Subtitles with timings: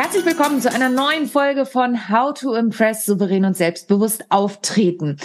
[0.00, 5.16] Herzlich willkommen zu einer neuen Folge von How to Impress souverän und selbstbewusst auftreten.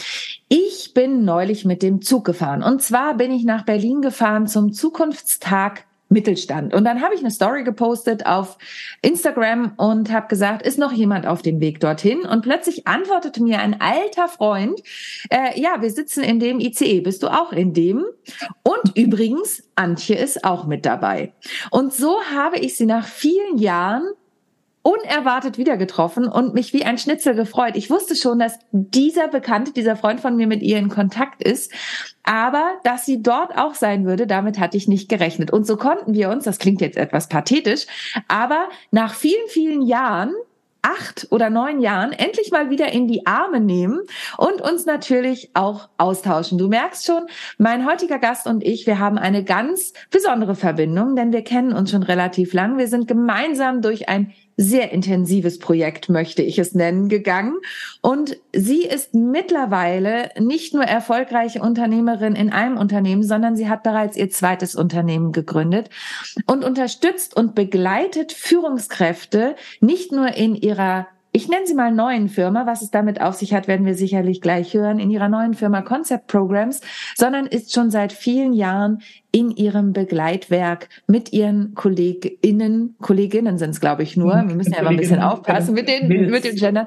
[0.47, 4.73] Ich bin neulich mit dem Zug gefahren und zwar bin ich nach Berlin gefahren zum
[4.73, 6.73] Zukunftstag Mittelstand.
[6.73, 8.57] Und dann habe ich eine Story gepostet auf
[9.03, 12.21] Instagram und habe gesagt, ist noch jemand auf dem Weg dorthin?
[12.21, 14.81] Und plötzlich antwortete mir ein alter Freund,
[15.29, 18.05] äh, ja, wir sitzen in dem ICE, bist du auch in dem?
[18.63, 21.33] Und übrigens, Antje ist auch mit dabei.
[21.69, 24.03] Und so habe ich sie nach vielen Jahren
[24.83, 27.75] unerwartet wieder getroffen und mich wie ein Schnitzel gefreut.
[27.75, 31.71] Ich wusste schon, dass dieser Bekannte, dieser Freund von mir mit ihr in Kontakt ist,
[32.23, 35.51] aber dass sie dort auch sein würde, damit hatte ich nicht gerechnet.
[35.51, 37.87] Und so konnten wir uns, das klingt jetzt etwas pathetisch,
[38.27, 40.33] aber nach vielen, vielen Jahren
[40.83, 44.01] acht oder neun Jahren endlich mal wieder in die Arme nehmen
[44.37, 46.57] und uns natürlich auch austauschen.
[46.57, 47.23] Du merkst schon,
[47.57, 51.91] mein heutiger Gast und ich, wir haben eine ganz besondere Verbindung, denn wir kennen uns
[51.91, 52.77] schon relativ lang.
[52.77, 57.55] Wir sind gemeinsam durch ein sehr intensives Projekt, möchte ich es nennen, gegangen.
[58.01, 64.15] Und sie ist mittlerweile nicht nur erfolgreiche Unternehmerin in einem Unternehmen, sondern sie hat bereits
[64.15, 65.89] ihr zweites Unternehmen gegründet
[66.45, 72.67] und unterstützt und begleitet Führungskräfte nicht nur in ihrer ich nenne sie mal neuen Firma,
[72.67, 75.81] was es damit auf sich hat, werden wir sicherlich gleich hören, in ihrer neuen Firma
[75.81, 76.81] Concept Programs,
[77.15, 79.01] sondern ist schon seit vielen Jahren
[79.31, 84.79] in ihrem Begleitwerk mit ihren KollegInnen, Kolleginnen sind es, glaube ich, nur, wir müssen ja
[84.81, 86.85] immer ein bisschen aufpassen mit den, mit den Gendern,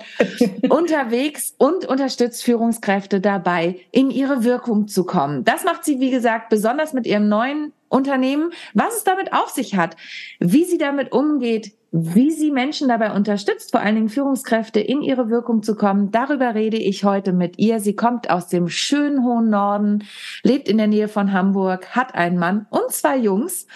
[0.69, 5.43] unterwegs und unterstützt Führungskräfte dabei, in ihre Wirkung zu kommen.
[5.45, 9.77] Das macht sie, wie gesagt, besonders mit ihrem neuen Unternehmen, was es damit auf sich
[9.77, 9.97] hat,
[10.41, 15.31] wie sie damit umgeht, wie sie Menschen dabei unterstützt, vor allen Dingen Führungskräfte in ihre
[15.31, 16.11] Wirkung zu kommen.
[16.11, 17.81] Darüber rede ich heute mit ihr.
[17.81, 20.05] Sie kommt aus dem schönen hohen Norden,
[20.43, 23.67] lebt in der Nähe von Hamburg, hat einen Mann und zwei Jungs.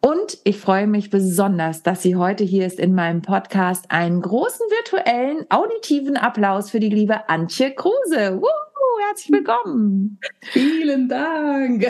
[0.00, 3.86] Und ich freue mich besonders, dass sie heute hier ist in meinem Podcast.
[3.90, 8.40] Einen großen virtuellen, auditiven Applaus für die liebe Antje Kruse.
[8.42, 8.69] Woo!
[9.08, 10.18] Herzlich willkommen.
[10.40, 11.86] Vielen Dank.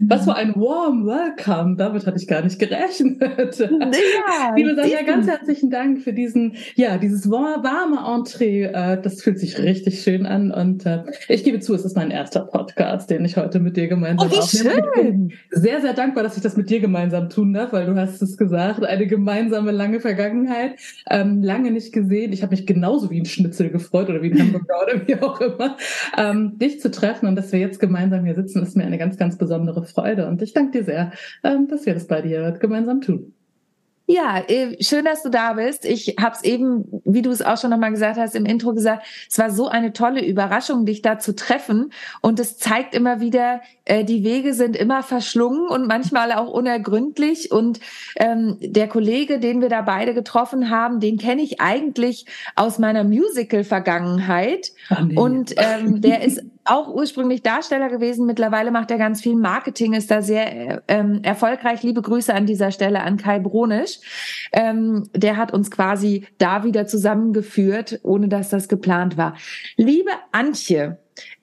[0.00, 1.76] Was für ein warm Welcome.
[1.76, 3.58] Damit hatte ich gar nicht gerechnet.
[3.58, 8.64] Ja, Liebe Sonja, ganz herzlichen Dank für diesen, ja, dieses warme Entree.
[8.64, 10.50] Äh, das fühlt sich richtig schön an.
[10.50, 13.88] Und äh, ich gebe zu, es ist mein erster Podcast, den ich heute mit dir
[13.88, 14.88] gemeinsam oh, wie aufnehme.
[14.94, 15.32] Schön.
[15.50, 18.36] Sehr, sehr dankbar, dass ich das mit dir gemeinsam tun darf, weil du hast es
[18.36, 20.78] gesagt, eine gemeinsame lange Vergangenheit.
[21.08, 22.32] Ähm, lange nicht gesehen.
[22.32, 25.40] Ich habe mich genauso wie ein Schnitzel gefreut oder wie ein Hamburger oder wie auch
[25.40, 25.76] immer.
[26.32, 29.16] Ähm, dich zu treffen und dass wir jetzt gemeinsam hier sitzen, ist mir eine ganz,
[29.16, 30.28] ganz besondere Freude.
[30.28, 31.12] Und ich danke dir sehr,
[31.44, 33.34] ähm, dass wir das bei dir gemeinsam tun.
[34.06, 35.84] Ja, äh, schön, dass du da bist.
[35.84, 39.06] Ich habe es eben, wie du es auch schon nochmal gesagt hast, im Intro gesagt,
[39.30, 41.92] es war so eine tolle Überraschung, dich da zu treffen.
[42.20, 47.52] Und es zeigt immer wieder, äh, die Wege sind immer verschlungen und manchmal auch unergründlich.
[47.52, 47.78] Und
[48.16, 52.26] ähm, der Kollege, den wir da beide getroffen haben, den kenne ich eigentlich
[52.56, 54.72] aus meiner Musical-Vergangenheit.
[55.16, 58.26] Und ähm, der ist auch ursprünglich Darsteller gewesen.
[58.26, 61.82] Mittlerweile macht er ganz viel Marketing, ist da sehr ähm, erfolgreich.
[61.82, 63.98] Liebe Grüße an dieser Stelle an Kai Bronisch.
[64.52, 69.36] Ähm, der hat uns quasi da wieder zusammengeführt, ohne dass das geplant war.
[69.76, 70.98] Liebe Antje,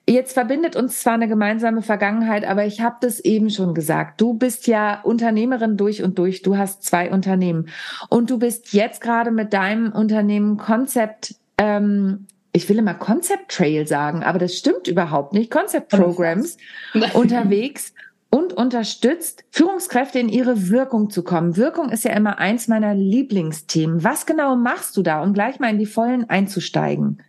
[0.08, 4.20] Jetzt verbindet uns zwar eine gemeinsame Vergangenheit, aber ich habe das eben schon gesagt.
[4.20, 6.42] Du bist ja Unternehmerin durch und durch.
[6.42, 7.68] Du hast zwei Unternehmen
[8.08, 13.86] und du bist jetzt gerade mit deinem Unternehmen Concept ähm, ich will immer Concept Trail
[13.86, 15.50] sagen, aber das stimmt überhaupt nicht.
[15.50, 16.56] Concept Programs
[17.14, 17.92] unterwegs
[18.30, 21.56] und unterstützt, Führungskräfte in ihre Wirkung zu kommen.
[21.56, 24.04] Wirkung ist ja immer eins meiner Lieblingsthemen.
[24.04, 27.22] Was genau machst du da, um gleich mal in die Vollen einzusteigen?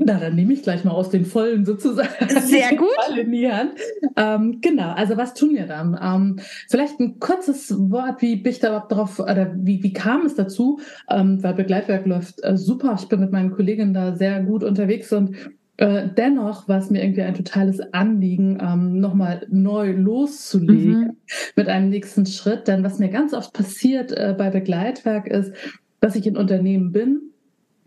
[0.00, 2.08] Na, dann nehme ich gleich mal aus den Vollen sozusagen.
[2.28, 2.88] Sehr gut.
[3.16, 3.72] in die Hand.
[4.16, 5.98] Ähm, genau, also was tun wir dann?
[6.00, 6.36] Ähm,
[6.68, 10.36] vielleicht ein kurzes Wort, wie bin ich da überhaupt drauf, oder wie, wie kam es
[10.36, 10.78] dazu?
[11.10, 12.96] Ähm, weil Begleitwerk läuft äh, super.
[13.00, 15.34] Ich bin mit meinen Kolleginnen da sehr gut unterwegs und
[15.78, 21.16] äh, dennoch war es mir irgendwie ein totales Anliegen, ähm, nochmal neu loszulegen mhm.
[21.56, 22.68] mit einem nächsten Schritt.
[22.68, 25.52] Denn was mir ganz oft passiert äh, bei Begleitwerk ist,
[26.00, 27.32] dass ich in Unternehmen bin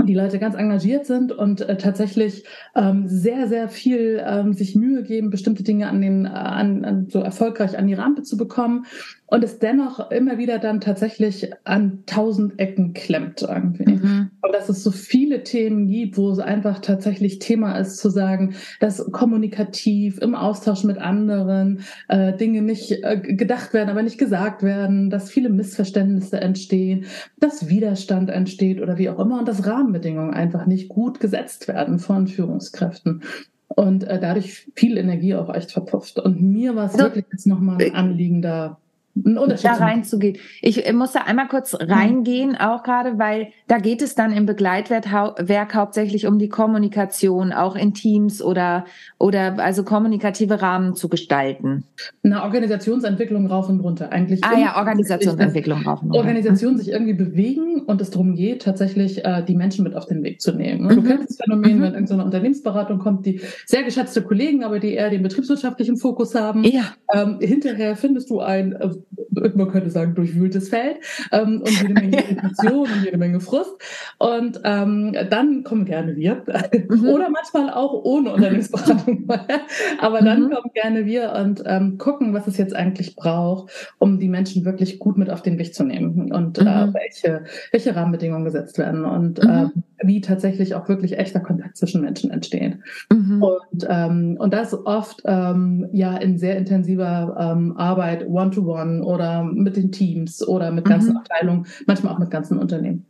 [0.06, 2.45] die Leute ganz engagiert sind und äh, tatsächlich
[2.75, 7.07] ähm, sehr, sehr viel ähm, sich Mühe geben, bestimmte Dinge an den, äh, an, an,
[7.09, 8.86] so erfolgreich an die Rampe zu bekommen
[9.31, 13.94] und es dennoch immer wieder dann tatsächlich an tausend Ecken klemmt irgendwie.
[13.94, 14.31] Mhm.
[14.42, 18.56] Und dass es so viele Themen gibt, wo es einfach tatsächlich Thema ist, zu sagen,
[18.81, 24.63] dass kommunikativ im Austausch mit anderen äh, Dinge nicht äh, gedacht werden, aber nicht gesagt
[24.63, 27.06] werden, dass viele Missverständnisse entstehen,
[27.39, 32.00] dass Widerstand entsteht oder wie auch immer und dass Rahmenbedingungen einfach nicht gut gesetzt werden
[32.00, 33.24] von Führungskräften
[33.68, 36.20] und äh, dadurch viel Energie auch echt verpufft.
[36.20, 38.78] Und mir war es also, wirklich jetzt nochmal ein Anliegen da,
[39.24, 40.38] da reinzugehen.
[40.62, 45.76] Ich muss da einmal kurz reingehen, auch gerade, weil da geht es dann im Begleitwerk
[45.76, 48.86] hauptsächlich um die Kommunikation, auch in Teams oder,
[49.18, 51.84] oder also kommunikative Rahmen zu gestalten.
[52.24, 54.44] Eine Organisationsentwicklung rauf und runter eigentlich.
[54.44, 56.20] Ah ja, Organisationsentwicklung rauf und runter.
[56.20, 60.24] Organisationen sich irgendwie bewegen und es darum geht, tatsächlich äh, die Menschen mit auf den
[60.24, 60.86] Weg zu nehmen.
[60.86, 60.90] Mhm.
[60.90, 61.82] Du kennst das Phänomen, mhm.
[61.82, 66.64] wenn irgendeine Unternehmensberatung kommt, die sehr geschätzte Kollegen, aber die eher den betriebswirtschaftlichen Fokus haben.
[66.64, 66.94] Ja.
[67.14, 68.90] Ähm, hinterher findest du ein äh,
[69.31, 70.98] man könnte sagen, durchwühltes Feld
[71.31, 73.75] ähm, und jede Menge Irritation und jede Menge Frust.
[74.18, 76.44] Und ähm, dann kommen gerne wir.
[76.90, 77.10] Mhm.
[77.10, 79.28] Oder manchmal auch ohne Unternehmensberatung.
[80.00, 80.52] Aber dann mhm.
[80.52, 85.00] kommen gerne wir und ähm, gucken, was es jetzt eigentlich braucht, um die Menschen wirklich
[85.00, 86.68] gut mit auf den Weg zu nehmen und äh, mhm.
[86.68, 89.68] äh, welche, welche Rahmenbedingungen gesetzt werden und äh,
[90.04, 92.80] wie tatsächlich auch wirklich echter Kontakt zwischen Menschen entsteht.
[93.12, 93.44] Mhm.
[93.44, 99.44] Und, ähm, und das oft ähm, ja in sehr intensiver ähm, Arbeit one-to-one -one oder
[99.44, 101.18] mit den Teams oder mit ganzen mhm.
[101.18, 103.06] Abteilungen, manchmal auch mit ganzen Unternehmen.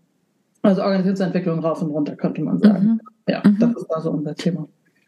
[0.61, 2.85] Also Organisationsentwicklung rauf und runter, könnte man sagen.
[2.85, 3.01] Mhm.
[3.27, 3.75] Ja, das mhm.
[3.77, 4.67] ist also unser Thema.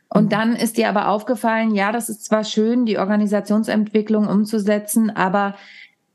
[0.09, 5.55] Und dann ist dir aber aufgefallen, ja, das ist zwar schön, die Organisationsentwicklung umzusetzen, aber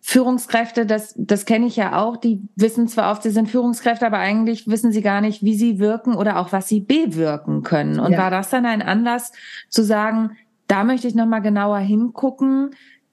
[0.00, 4.18] Führungskräfte, das, das kenne ich ja auch, die wissen zwar oft, sie sind Führungskräfte, aber
[4.18, 7.98] eigentlich wissen sie gar nicht, wie sie wirken oder auch was sie bewirken können.
[7.98, 8.18] Und ja.
[8.18, 9.32] war das dann ein Anlass
[9.68, 10.30] zu sagen,
[10.68, 12.70] da möchte ich nochmal genauer hingucken,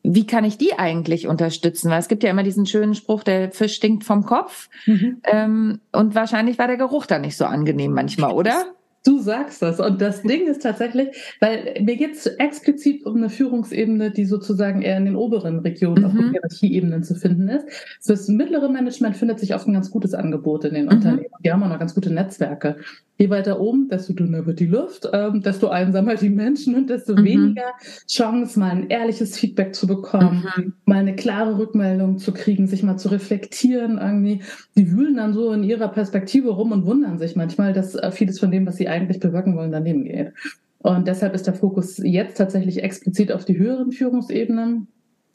[0.08, 1.90] wie kann ich die eigentlich unterstützen?
[1.90, 4.70] Weil es gibt ja immer diesen schönen Spruch, der Fisch stinkt vom Kopf.
[4.86, 5.22] Mhm.
[5.24, 8.66] Ähm, und wahrscheinlich war der Geruch da nicht so angenehm manchmal, oder?
[9.06, 9.80] Du sagst das.
[9.80, 11.10] Und das Ding ist tatsächlich,
[11.40, 16.02] weil mir geht es explizit um eine Führungsebene, die sozusagen eher in den oberen Regionen
[16.02, 16.06] mhm.
[16.06, 17.66] auf den Hierarchieebenen zu finden ist.
[18.02, 20.92] Fürs mittlere Management findet sich oft ein ganz gutes Angebot in den mhm.
[20.92, 21.30] Unternehmen.
[21.44, 22.78] Die haben auch noch ganz gute Netzwerke.
[23.18, 27.14] Je weiter oben, desto dünner wird die Luft, ähm, desto einsamer die Menschen und desto
[27.14, 27.24] mhm.
[27.24, 27.72] weniger
[28.10, 30.74] Chance, mal ein ehrliches Feedback zu bekommen, mhm.
[30.84, 34.42] mal eine klare Rückmeldung zu kriegen, sich mal zu reflektieren irgendwie.
[34.76, 38.38] Die wühlen dann so in ihrer Perspektive rum und wundern sich manchmal, dass äh, vieles
[38.38, 40.34] von dem, was sie eigentlich bewirken wollen, daneben geht.
[40.80, 44.88] Und deshalb ist der Fokus jetzt tatsächlich explizit auf die höheren Führungsebenen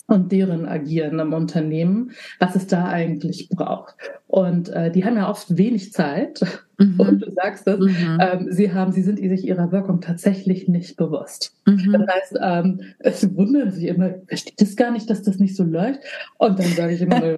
[0.07, 3.97] und deren Agieren im Unternehmen, was es da eigentlich braucht.
[4.31, 6.41] Und äh, die haben ja oft wenig Zeit.
[6.81, 6.99] Mhm.
[6.99, 8.19] Und du sagst es, mhm.
[8.23, 11.55] ähm, sie haben, sie sind sich ihrer Wirkung tatsächlich nicht bewusst.
[11.67, 11.93] Mhm.
[11.93, 15.62] Das heißt, ähm, es wundern sich immer, versteht es gar nicht, dass das nicht so
[15.62, 16.00] läuft.
[16.38, 17.37] Und dann sage ich immer,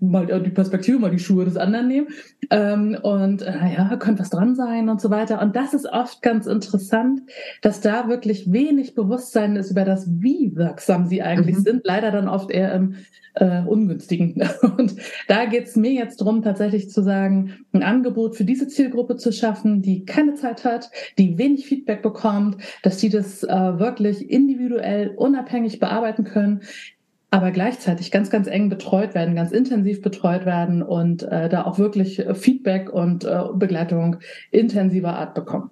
[0.00, 2.08] mal die Perspektive, mal die Schuhe des anderen nehmen.
[2.50, 5.40] Ähm, und äh, naja, könnte was dran sein und so weiter.
[5.40, 7.20] Und das ist oft ganz interessant,
[7.62, 11.62] dass da wirklich wenig Bewusstsein ist über das, wie wirksam sie eigentlich mhm.
[11.62, 11.80] sind.
[11.84, 12.96] Leider dann oft eher im
[13.34, 14.42] äh, ungünstigen.
[14.76, 14.96] Und
[15.28, 19.32] da geht es mir jetzt darum, tatsächlich zu sagen, ein Angebot für diese Zielgruppe zu
[19.32, 25.08] schaffen, die keine Zeit hat, die wenig Feedback bekommt, dass die das äh, wirklich individuell,
[25.16, 26.60] unabhängig bearbeiten können,
[27.32, 31.78] aber gleichzeitig ganz, ganz eng betreut werden, ganz intensiv betreut werden und äh, da auch
[31.78, 34.16] wirklich Feedback und äh, Begleitung
[34.50, 35.70] intensiver Art bekommen.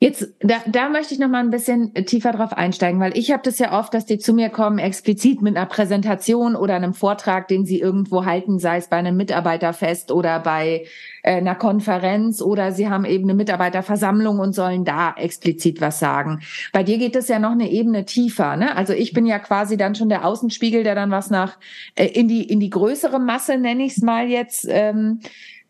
[0.00, 3.42] Jetzt, da, da möchte ich noch mal ein bisschen tiefer drauf einsteigen, weil ich habe
[3.42, 7.48] das ja oft, dass die zu mir kommen, explizit mit einer Präsentation oder einem Vortrag,
[7.48, 10.86] den sie irgendwo halten, sei es bei einem Mitarbeiterfest oder bei
[11.24, 16.42] äh, einer Konferenz oder sie haben eben eine Mitarbeiterversammlung und sollen da explizit was sagen.
[16.72, 18.76] Bei dir geht es ja noch eine Ebene tiefer, ne?
[18.76, 21.58] Also ich bin ja quasi dann schon der Außenspiegel, der dann was nach
[21.96, 25.18] äh, in die in die größere Masse nenne ich es mal jetzt ähm,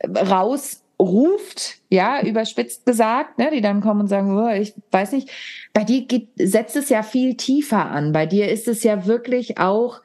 [0.06, 5.30] raus ruft, ja, überspitzt gesagt, ne, die dann kommen und sagen, oh, ich weiß nicht,
[5.72, 8.12] bei dir geht, setzt es ja viel tiefer an.
[8.12, 10.00] Bei dir ist es ja wirklich auch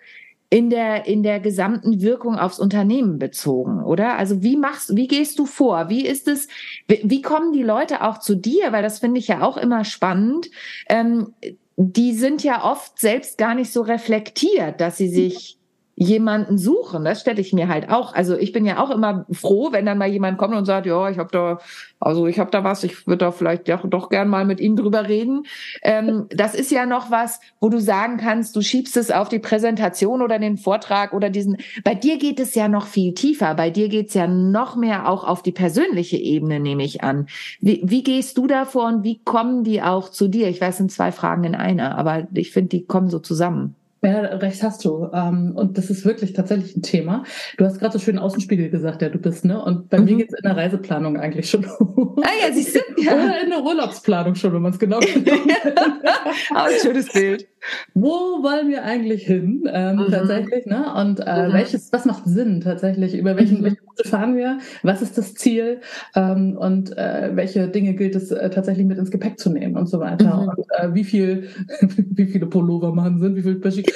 [0.53, 4.17] in der, in der gesamten Wirkung aufs Unternehmen bezogen, oder?
[4.17, 5.89] Also wie machst, wie gehst du vor?
[5.89, 6.47] Wie ist es,
[6.87, 8.71] wie, wie kommen die Leute auch zu dir?
[8.71, 10.51] Weil das finde ich ja auch immer spannend.
[10.89, 11.33] Ähm,
[11.75, 15.57] die sind ja oft selbst gar nicht so reflektiert, dass sie sich
[15.95, 17.05] jemanden suchen.
[17.05, 18.13] Das stelle ich mir halt auch.
[18.13, 21.09] Also ich bin ja auch immer froh, wenn dann mal jemand kommt und sagt, ja,
[21.09, 21.59] ich habe da,
[21.99, 24.75] also ich habe da was, ich würde da vielleicht doch, doch gern mal mit Ihnen
[24.75, 25.43] drüber reden.
[25.83, 29.39] Ähm, das ist ja noch was, wo du sagen kannst, du schiebst es auf die
[29.39, 31.57] Präsentation oder den Vortrag oder diesen.
[31.83, 33.53] Bei dir geht es ja noch viel tiefer.
[33.53, 37.27] Bei dir geht es ja noch mehr auch auf die persönliche Ebene, nehme ich an.
[37.59, 40.47] Wie, wie gehst du davor und wie kommen die auch zu dir?
[40.47, 43.75] Ich weiß, sind zwei Fragen in einer, aber ich finde, die kommen so zusammen.
[44.03, 45.09] Ja, recht hast du.
[45.13, 47.23] Ähm, und das ist wirklich tatsächlich ein Thema.
[47.57, 49.63] Du hast gerade so schön Außenspiegel gesagt, ja, du bist, ne?
[49.63, 50.05] Und bei mhm.
[50.05, 51.65] mir geht's in der Reiseplanung eigentlich schon.
[51.65, 52.79] ah ja, siehst du?
[53.01, 53.13] Ja.
[53.13, 55.29] Oder in der Urlaubsplanung schon, wenn man es genau kennt.
[56.51, 57.47] Aber ein schönes Bild.
[57.93, 59.69] Wo wollen wir eigentlich hin?
[59.71, 60.11] Ähm, mhm.
[60.11, 60.93] Tatsächlich, ne?
[60.95, 61.53] Und äh, mhm.
[61.53, 63.15] welches, was macht Sinn tatsächlich?
[63.15, 63.63] Über welchen, mhm.
[63.63, 64.59] welche Route fahren wir?
[64.83, 65.79] Was ist das Ziel?
[66.15, 69.87] Ähm, und äh, welche Dinge gilt es äh, tatsächlich mit ins Gepäck zu nehmen und
[69.87, 70.41] so weiter?
[70.41, 70.49] Mhm.
[70.49, 71.47] Und äh, wie viel,
[71.81, 73.35] wie viele Pullover machen sind?
[73.35, 73.55] Wie viele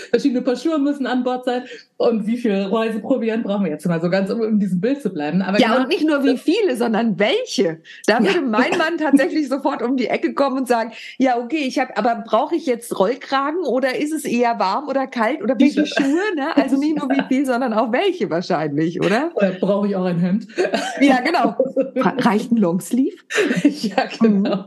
[0.10, 1.63] verschiedene Paar Schuhe müssen an Bord sein?
[1.98, 5.10] Und wie viel Reiseproviant brauchen wir jetzt mal so ganz, um in diesem Bild zu
[5.10, 5.42] bleiben?
[5.42, 7.82] Aber ja, genau, und nicht nur wie viele, sondern welche.
[8.06, 8.42] Da würde ja.
[8.42, 12.24] mein Mann tatsächlich sofort um die Ecke kommen und sagen, ja, okay, ich habe, aber
[12.25, 13.58] brauche ich jetzt Rollkragen?
[13.66, 16.36] oder ist es eher warm oder kalt oder welche Schuhe?
[16.36, 16.56] Ne?
[16.56, 19.32] Also nicht nur wie viel, sondern auch welche wahrscheinlich, oder?
[19.36, 20.48] Oder brauche ich auch ein Hemd?
[21.00, 21.56] Ja, genau.
[21.96, 23.18] Reicht ein Longsleeve?
[23.63, 24.58] ja, genau.
[24.58, 24.66] Mhm.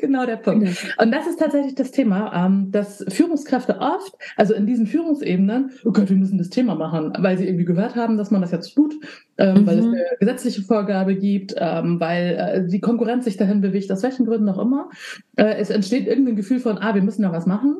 [0.00, 0.68] Genau der Punkt.
[0.98, 5.92] Und das ist tatsächlich das Thema, ähm, dass Führungskräfte oft, also in diesen Führungsebenen, oh
[5.92, 8.74] Gott, wir müssen das Thema machen, weil sie irgendwie gehört haben, dass man das jetzt
[8.74, 8.94] tut,
[9.38, 9.66] ähm, mhm.
[9.66, 14.02] weil es eine gesetzliche Vorgabe gibt, ähm, weil äh, die Konkurrenz sich dahin bewegt, aus
[14.02, 14.90] welchen Gründen auch immer.
[15.36, 17.76] Äh, es entsteht irgendein Gefühl von, ah, wir müssen da was machen.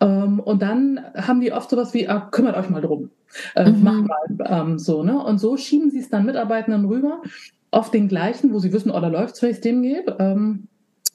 [0.00, 3.10] Ähm, und dann haben die oft sowas wie, ah, kümmert euch mal drum.
[3.54, 3.82] Äh, mhm.
[3.82, 5.22] Macht mal ähm, so, ne?
[5.22, 7.22] Und so schieben sie es dann Mitarbeitenden rüber,
[7.70, 10.16] auf den gleichen, wo sie wissen, oh, da läuft's, wenn ich dem gebe.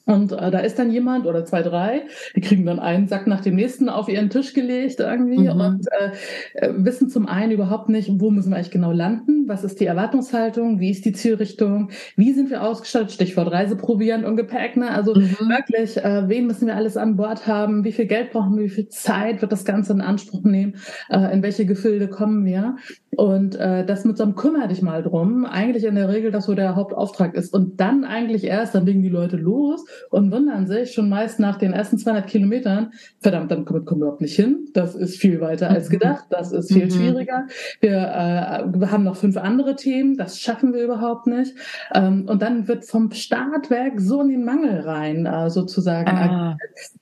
[0.06, 2.02] Und äh, da ist dann jemand oder zwei, drei,
[2.36, 5.60] die kriegen dann einen Sack nach dem nächsten auf ihren Tisch gelegt irgendwie mhm.
[5.60, 6.12] und äh,
[6.54, 9.86] äh, wissen zum einen überhaupt nicht, wo müssen wir eigentlich genau landen, was ist die
[9.86, 14.92] Erwartungshaltung, wie ist die Zielrichtung, wie sind wir ausgestattet, Stichwort Reiseproviant und Gepäck, ne?
[14.92, 15.48] also mhm.
[15.48, 18.70] wirklich, äh, wen müssen wir alles an Bord haben, wie viel Geld brauchen wir, wie
[18.70, 20.76] viel Zeit wird das Ganze in Anspruch nehmen,
[21.08, 22.76] äh, in welche Gefilde kommen wir?
[23.16, 26.44] Und äh, das mit so einem Kümmer dich mal drum, eigentlich in der Regel das
[26.44, 27.54] so der Hauptauftrag ist.
[27.54, 31.58] Und dann eigentlich erst, dann legen die Leute los und wundern sich schon meist nach
[31.58, 34.68] den ersten 200 Kilometern, verdammt, damit kommen wir überhaupt nicht hin.
[34.72, 35.92] Das ist viel weiter als mhm.
[35.94, 36.24] gedacht.
[36.30, 36.90] Das ist viel mhm.
[36.90, 37.46] schwieriger.
[37.80, 40.16] Wir, äh, haben noch fünf andere Themen.
[40.16, 41.54] Das schaffen wir überhaupt nicht.
[41.94, 46.56] Ähm, und dann wird vom Startwerk so in den Mangel rein, äh, sozusagen, ah.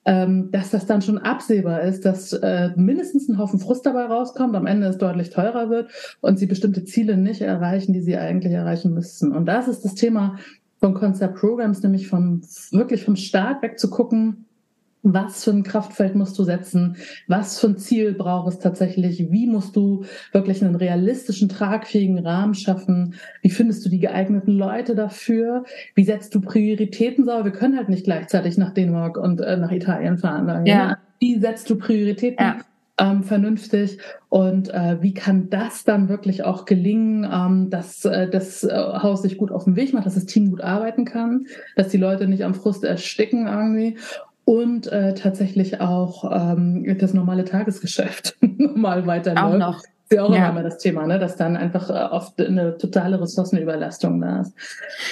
[0.05, 4.55] ähm, dass das dann schon absehbar ist, dass äh, mindestens ein Haufen Frust dabei rauskommt,
[4.57, 8.53] am Ende es deutlich teurer wird und sie bestimmte Ziele nicht erreichen, die sie eigentlich
[8.53, 9.33] erreichen müssten.
[9.33, 10.37] Und das ist das Thema
[10.85, 14.45] von Concept Programs, nämlich vom, wirklich vom Start weg zu gucken,
[15.03, 16.97] was für ein Kraftfeld musst du setzen?
[17.27, 19.31] Was für ein Ziel brauchst du tatsächlich?
[19.31, 23.15] Wie musst du wirklich einen realistischen, tragfähigen Rahmen schaffen?
[23.41, 25.65] Wie findest du die geeigneten Leute dafür?
[25.95, 27.47] Wie setzt du Prioritäten sauber?
[27.47, 30.67] Wir können halt nicht gleichzeitig nach Dänemark und äh, nach Italien fahren.
[30.67, 30.99] Ja.
[31.19, 32.45] Wie setzt du Prioritäten?
[32.45, 32.59] Ja
[32.99, 33.99] ähm, vernünftig
[34.29, 39.23] und äh, wie kann das dann wirklich auch gelingen, ähm, dass äh, das äh, Haus
[39.23, 41.47] sich gut auf den Weg macht, dass das Team gut arbeiten kann,
[41.77, 43.97] dass die Leute nicht am Frust ersticken irgendwie
[44.45, 49.55] und äh, tatsächlich auch ähm, das normale Tagesgeschäft normal weiterläuft.
[49.55, 50.51] Auch noch ist ja auch ja.
[50.51, 51.19] immer das Thema, ne?
[51.19, 54.53] dass dann einfach äh, oft eine totale Ressourcenüberlastung da ist.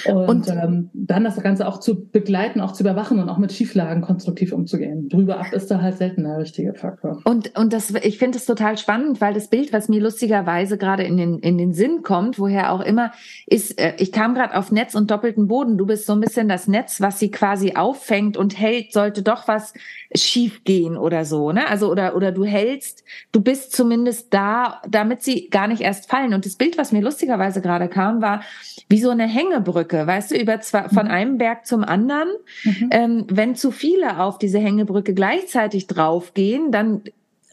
[0.05, 3.51] Und, und ähm, dann das Ganze auch zu begleiten, auch zu überwachen und auch mit
[3.51, 5.09] Schieflagen konstruktiv umzugehen.
[5.09, 7.19] Drüber ab ist da halt selten der richtige Faktor.
[7.23, 11.03] Und, und das, ich finde es total spannend, weil das Bild, was mir lustigerweise gerade
[11.03, 13.11] in den, in den Sinn kommt, woher auch immer,
[13.47, 15.77] ist, äh, ich kam gerade auf Netz und doppelten Boden.
[15.79, 19.47] Du bist so ein bisschen das Netz, was sie quasi auffängt und hält, sollte doch
[19.47, 19.73] was
[20.15, 21.67] schief gehen oder so, ne?
[21.67, 26.33] Also, oder, oder du hältst, du bist zumindest da, damit sie gar nicht erst fallen.
[26.33, 28.41] Und das Bild, was mir lustigerweise gerade kam, war
[28.89, 31.11] wie so eine Hängebrücke, weißt du, über zwei, von mhm.
[31.11, 32.29] einem Berg zum anderen.
[32.63, 32.89] Mhm.
[32.91, 37.01] Ähm, wenn zu viele auf diese Hängebrücke gleichzeitig draufgehen, dann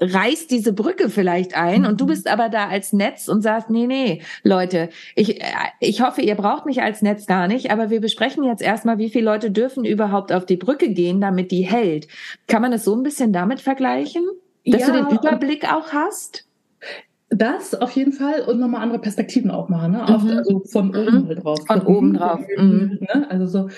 [0.01, 2.09] reißt diese Brücke vielleicht ein und du mhm.
[2.09, 5.41] bist aber da als Netz und sagst, nee, nee, Leute, ich,
[5.79, 9.11] ich hoffe, ihr braucht mich als Netz gar nicht, aber wir besprechen jetzt erstmal, wie
[9.11, 12.09] viele Leute dürfen überhaupt auf die Brücke gehen, damit die hält.
[12.47, 14.25] Kann man es so ein bisschen damit vergleichen?
[14.67, 16.47] Dass ja, du den Überblick auch hast?
[17.29, 19.99] Das auf jeden Fall und nochmal andere Perspektiven auch machen, ne?
[19.99, 20.05] Mhm.
[20.05, 21.29] Also von oben mhm.
[21.29, 21.59] halt drauf.
[21.67, 22.41] Von, von oben drauf.
[22.57, 22.99] Mhm.
[23.01, 23.27] Ne?
[23.31, 23.69] Also so.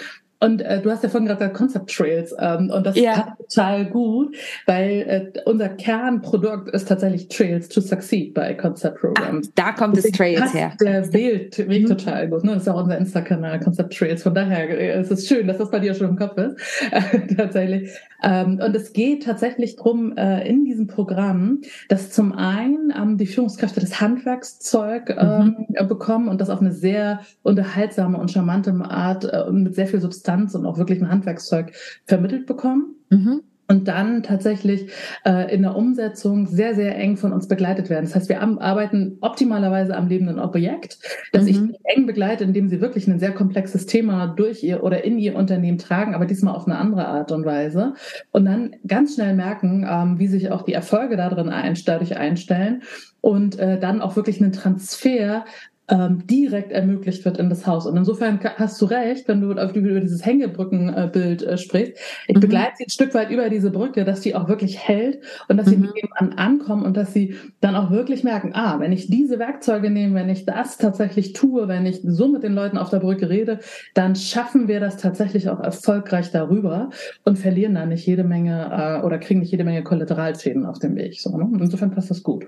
[0.43, 3.13] Und äh, du hast ja vorhin gerade gesagt Concept Trails ähm, und das ja.
[3.13, 4.35] passt total gut,
[4.67, 9.49] weil äh, unser Kernprodukt ist tatsächlich Trails to Succeed bei Concept Programs.
[9.51, 10.73] Ah, da kommt es Trails her.
[10.81, 11.87] Der Weg, Weg mhm.
[11.87, 12.43] total gut.
[12.43, 12.55] Ne?
[12.55, 14.25] Das ist auch unser Insta-Kanal Concept Trails.
[14.25, 16.57] Von daher äh, ist es schön, dass das bei dir schon im Kopf ist.
[16.91, 17.91] Äh, tatsächlich.
[18.25, 23.27] Ähm, und es geht tatsächlich drum äh, in diesem Programm, dass zum einen ähm, die
[23.27, 25.87] Führungskräfte das Handwerkszeug ähm, mhm.
[25.87, 30.32] bekommen und das auf eine sehr unterhaltsame und charmante Art äh, mit sehr viel Substanz
[30.55, 31.73] und auch wirklich ein Handwerkszeug
[32.05, 32.97] vermittelt bekommen.
[33.11, 34.91] Mhm und dann tatsächlich
[35.25, 38.05] äh, in der Umsetzung sehr, sehr eng von uns begleitet werden.
[38.05, 40.99] Das heißt, wir arbeiten optimalerweise am lebenden Objekt,
[41.33, 41.49] das mhm.
[41.49, 45.37] ich eng begleite, indem sie wirklich ein sehr komplexes Thema durch ihr oder in ihr
[45.37, 47.95] Unternehmen tragen, aber diesmal auf eine andere Art und Weise.
[48.31, 52.83] Und dann ganz schnell merken, ähm, wie sich auch die Erfolge darin ein, dadurch einstellen
[53.23, 55.47] und äh, dann auch wirklich einen Transfer
[55.89, 57.87] ähm, direkt ermöglicht wird in das Haus.
[57.87, 61.99] Und insofern hast du recht, wenn du über dieses Hängebrückenbild äh, sprichst.
[62.29, 62.41] Ich mhm.
[62.41, 65.67] begleite sie ein Stück weit über diese Brücke, dass die auch wirklich hält und dass
[65.67, 65.93] sie mhm.
[66.15, 70.15] an ankommen und dass sie dann auch wirklich merken, ah, wenn ich diese Werkzeuge nehme,
[70.15, 73.59] wenn ich das tatsächlich tue, wenn ich so mit den Leuten auf der Brücke rede,
[73.95, 76.91] dann schaffen wir das tatsächlich auch erfolgreich darüber
[77.25, 80.95] und verlieren dann nicht jede Menge äh, oder kriegen nicht jede Menge Kollateralschäden auf dem
[80.95, 81.21] Weg.
[81.21, 81.49] So, ne?
[81.61, 82.47] Insofern passt das gut.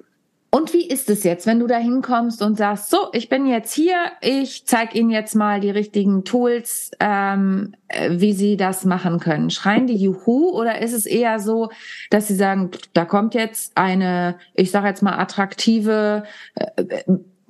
[0.54, 3.74] Und wie ist es jetzt, wenn du da hinkommst und sagst, so, ich bin jetzt
[3.74, 9.18] hier, ich zeige Ihnen jetzt mal die richtigen Tools, ähm, äh, wie Sie das machen
[9.18, 9.50] können.
[9.50, 11.70] Schreien die Juhu oder ist es eher so,
[12.10, 16.22] dass Sie sagen, da kommt jetzt eine, ich sage jetzt mal, attraktive
[16.54, 17.02] äh,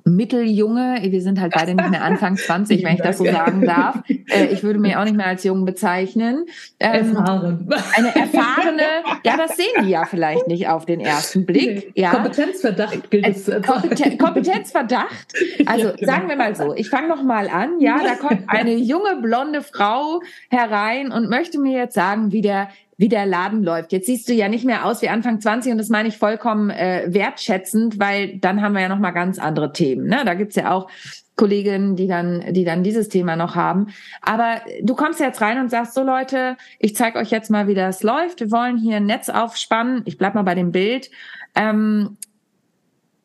[0.05, 4.03] Mitteljunge, wir sind halt beide nicht mehr Anfang 20, wenn ich das so sagen darf.
[4.07, 6.45] Äh, ich würde mich auch nicht mehr als jung bezeichnen.
[6.79, 7.67] Ähm, Erfahren.
[7.95, 8.83] Eine erfahrene,
[9.23, 11.91] ja, das sehen die ja vielleicht nicht auf den ersten Blick.
[11.95, 12.11] Ja.
[12.11, 13.47] Kompetenzverdacht gilt es.
[13.47, 15.33] Äh, Kompeten Kompetenzverdacht.
[15.65, 16.11] Also genau.
[16.11, 17.79] sagen wir mal so, ich fange noch mal an.
[17.79, 22.69] Ja, da kommt eine junge blonde Frau herein und möchte mir jetzt sagen, wie der
[22.97, 23.91] wie der Laden läuft.
[23.91, 26.69] Jetzt siehst du ja nicht mehr aus wie Anfang 20 und das meine ich vollkommen
[26.69, 30.07] äh, wertschätzend, weil dann haben wir ja noch mal ganz andere Themen.
[30.07, 30.21] Ne?
[30.25, 30.89] Da gibt's ja auch
[31.35, 33.87] Kolleginnen, die dann, die dann dieses Thema noch haben.
[34.21, 37.73] Aber du kommst jetzt rein und sagst so Leute, ich zeige euch jetzt mal, wie
[37.73, 38.39] das läuft.
[38.39, 40.03] Wir wollen hier ein Netz aufspannen.
[40.05, 41.11] Ich bleib mal bei dem Bild.
[41.55, 42.15] Ähm,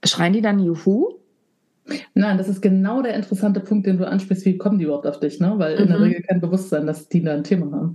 [0.04, 1.20] schreien die dann Juhu?
[2.14, 4.44] Nein, das ist genau der interessante Punkt, den du ansprichst.
[4.44, 5.40] Wie kommen die überhaupt auf dich?
[5.40, 5.54] Ne?
[5.56, 6.04] Weil in der mhm.
[6.04, 7.94] Regel kein Bewusstsein, dass die da ein Thema haben.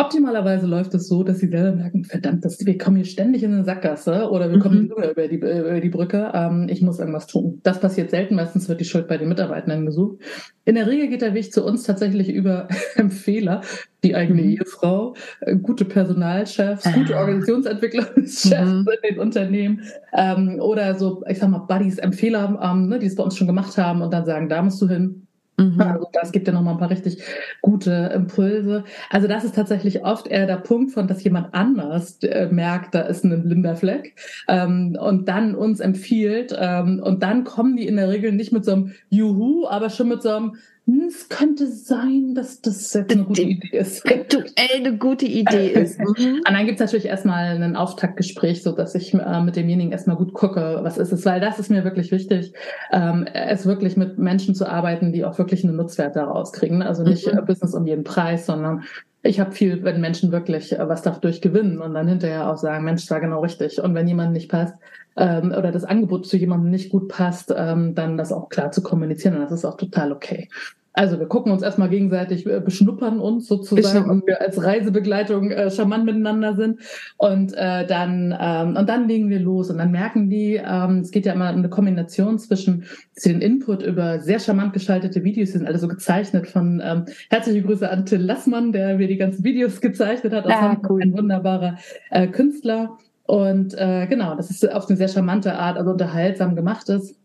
[0.00, 3.52] Optimalerweise läuft es so, dass sie selber merken, verdammt, das, wir kommen hier ständig in
[3.52, 5.04] eine Sackgasse oder wir kommen mhm.
[5.10, 7.60] über, die, über die Brücke, ähm, ich muss irgendwas tun.
[7.64, 10.16] Das passiert selten, meistens wird die Schuld bei den Mitarbeitenden gesucht.
[10.64, 13.60] In der Regel geht der Weg zu uns tatsächlich über Empfehler,
[14.02, 14.50] die eigene mhm.
[14.50, 16.92] Ehefrau, äh, gute Personalchefs, ah.
[16.92, 18.86] gute Organisationsentwicklungschefs mhm.
[18.88, 19.82] in den Unternehmen
[20.14, 23.46] ähm, oder so, ich sag mal, Buddies, Empfehler, ähm, ne, die es bei uns schon
[23.46, 25.19] gemacht haben und dann sagen, da musst du hin
[25.60, 25.80] Mhm.
[25.80, 27.22] Also das gibt ja nochmal ein paar richtig
[27.60, 28.84] gute Impulse.
[29.10, 33.02] Also das ist tatsächlich oft eher der Punkt von, dass jemand anders äh, merkt, da
[33.02, 34.14] ist ein blinder Fleck
[34.48, 38.64] ähm, und dann uns empfiehlt ähm, und dann kommen die in der Regel nicht mit
[38.64, 40.56] so einem Juhu, aber schon mit so einem
[40.90, 44.04] hm, es könnte sein, dass das jetzt eine gute Idee ist.
[44.04, 46.00] Aktuell eine gute Idee ist.
[46.00, 46.42] Mhm.
[46.46, 50.16] Und dann gibt es natürlich erstmal ein Auftaktgespräch, so dass ich äh, mit demjenigen erstmal
[50.16, 52.52] gut gucke, was ist es, weil das ist mir wirklich wichtig,
[52.90, 56.82] ähm, es wirklich mit Menschen zu arbeiten, die auch wirklich einen Nutzwert daraus kriegen.
[56.82, 57.38] Also nicht mhm.
[57.38, 58.82] Äh, Business um jeden Preis, sondern
[59.22, 62.84] ich habe viel, wenn Menschen wirklich äh, was dadurch gewinnen und dann hinterher auch sagen,
[62.84, 63.80] Mensch, das war genau richtig.
[63.80, 64.74] Und wenn jemand nicht passt
[65.16, 68.82] ähm, oder das Angebot zu jemandem nicht gut passt, ähm, dann das auch klar zu
[68.82, 69.36] kommunizieren.
[69.36, 70.48] Und das ist auch total okay.
[70.92, 75.70] Also wir gucken uns erstmal gegenseitig, äh, beschnuppern uns sozusagen, ob wir als Reisebegleitung äh,
[75.70, 76.80] charmant miteinander sind.
[77.16, 79.70] Und äh, dann ähm, und dann legen wir los.
[79.70, 82.84] Und dann merken die, ähm, es geht ja immer eine Kombination zwischen
[83.24, 87.62] den Input über sehr charmant geschaltete Videos, die sind alle so gezeichnet von ähm, herzliche
[87.62, 91.02] Grüße an Till Lassmann, der mir die ganzen Videos gezeichnet hat, ja, ah, cool.
[91.02, 91.76] ein wunderbarer
[92.10, 92.98] äh, Künstler.
[93.26, 97.19] Und äh, genau, das ist auf eine sehr charmante Art, also unterhaltsam gemacht ist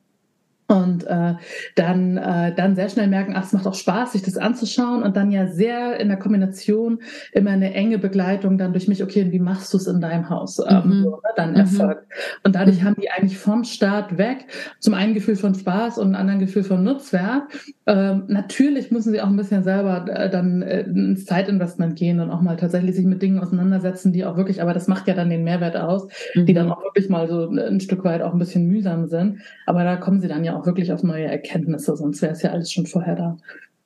[0.68, 1.36] und äh,
[1.76, 5.16] dann äh, dann sehr schnell merken, ach, es macht auch Spaß, sich das anzuschauen und
[5.16, 7.00] dann ja sehr in der Kombination
[7.34, 10.60] immer eine enge Begleitung dann durch mich, okay, wie machst du es in deinem Haus?
[10.68, 11.04] Ähm, mhm.
[11.04, 11.58] so, ne, dann mhm.
[11.58, 12.12] erfolgt.
[12.44, 12.86] Und dadurch mhm.
[12.86, 14.48] haben die eigentlich vom Start weg
[14.80, 17.44] zum einen Gefühl von Spaß und ein anderen Gefühl von Nutzwert.
[17.86, 22.32] Ähm, natürlich müssen sie auch ein bisschen selber äh, dann äh, ins Zeitinvestment gehen und
[22.32, 25.30] auch mal tatsächlich sich mit Dingen auseinandersetzen, die auch wirklich, aber das macht ja dann
[25.30, 26.72] den Mehrwert aus, die dann mhm.
[26.72, 29.42] auch wirklich mal so ein Stück weit auch ein bisschen mühsam sind.
[29.68, 32.52] Aber da kommen sie dann ja auch wirklich auf neue Erkenntnisse, sonst wäre es ja
[32.52, 33.38] alles schon vorher da.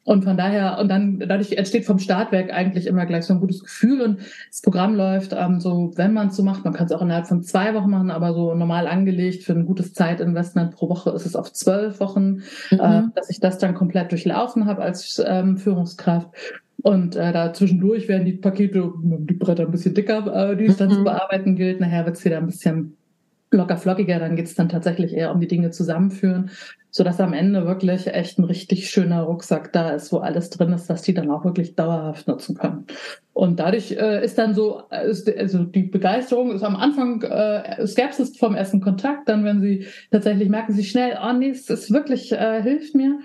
[0.05, 3.61] Und von daher, und dann dadurch entsteht vom Startwerk eigentlich immer gleich so ein gutes
[3.61, 6.91] Gefühl und das Programm läuft ähm, so, wenn man es so macht, man kann es
[6.91, 10.89] auch innerhalb von zwei Wochen machen, aber so normal angelegt für ein gutes Zeitinvestment pro
[10.89, 12.79] Woche ist es auf zwölf Wochen, mhm.
[12.79, 16.29] äh, dass ich das dann komplett durchlaufen habe als ähm, Führungskraft.
[16.81, 20.77] Und äh, da zwischendurch werden die Pakete, die Bretter ein bisschen dicker, äh, die es
[20.77, 20.93] dann mhm.
[20.93, 21.81] zu bearbeiten gilt.
[21.81, 22.95] Nachher wird es wieder ein bisschen
[23.51, 26.51] locker flockiger, dann geht es dann tatsächlich eher um die Dinge zusammenführen,
[26.91, 30.89] sodass am Ende wirklich echt ein richtig schöner Rucksack da ist, wo alles drin ist,
[30.89, 32.85] dass die dann auch wirklich dauerhaft nutzen können.
[33.33, 38.37] Und dadurch äh, ist dann so, ist, also die Begeisterung ist am Anfang äh, Skepsis
[38.37, 42.31] vom ersten Kontakt, dann wenn sie tatsächlich merken sie schnell, oh nee, es ist wirklich,
[42.31, 43.19] äh, hilft mir.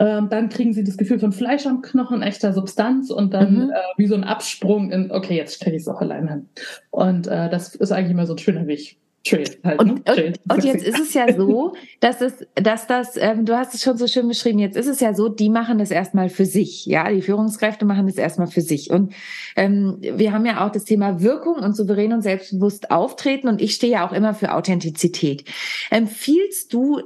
[0.00, 3.70] Ähm, dann kriegen sie das Gefühl von Fleisch am Knochen, echter Substanz und dann mhm.
[3.70, 6.48] äh, wie so ein Absprung in, okay, jetzt stelle ich es auch alleine hin.
[6.90, 8.96] Und äh, das ist eigentlich immer so ein schöner Weg.
[9.26, 10.34] Halt, und, ne?
[10.48, 13.82] und, und, jetzt ist es ja so, dass es, dass das, ähm, du hast es
[13.82, 16.86] schon so schön beschrieben, jetzt ist es ja so, die machen das erstmal für sich,
[16.86, 18.90] ja, die Führungskräfte machen das erstmal für sich.
[18.90, 19.12] Und
[19.56, 23.74] ähm, wir haben ja auch das Thema Wirkung und souverän und selbstbewusst auftreten und ich
[23.74, 25.44] stehe ja auch immer für Authentizität.
[25.90, 27.02] Empfiehlst du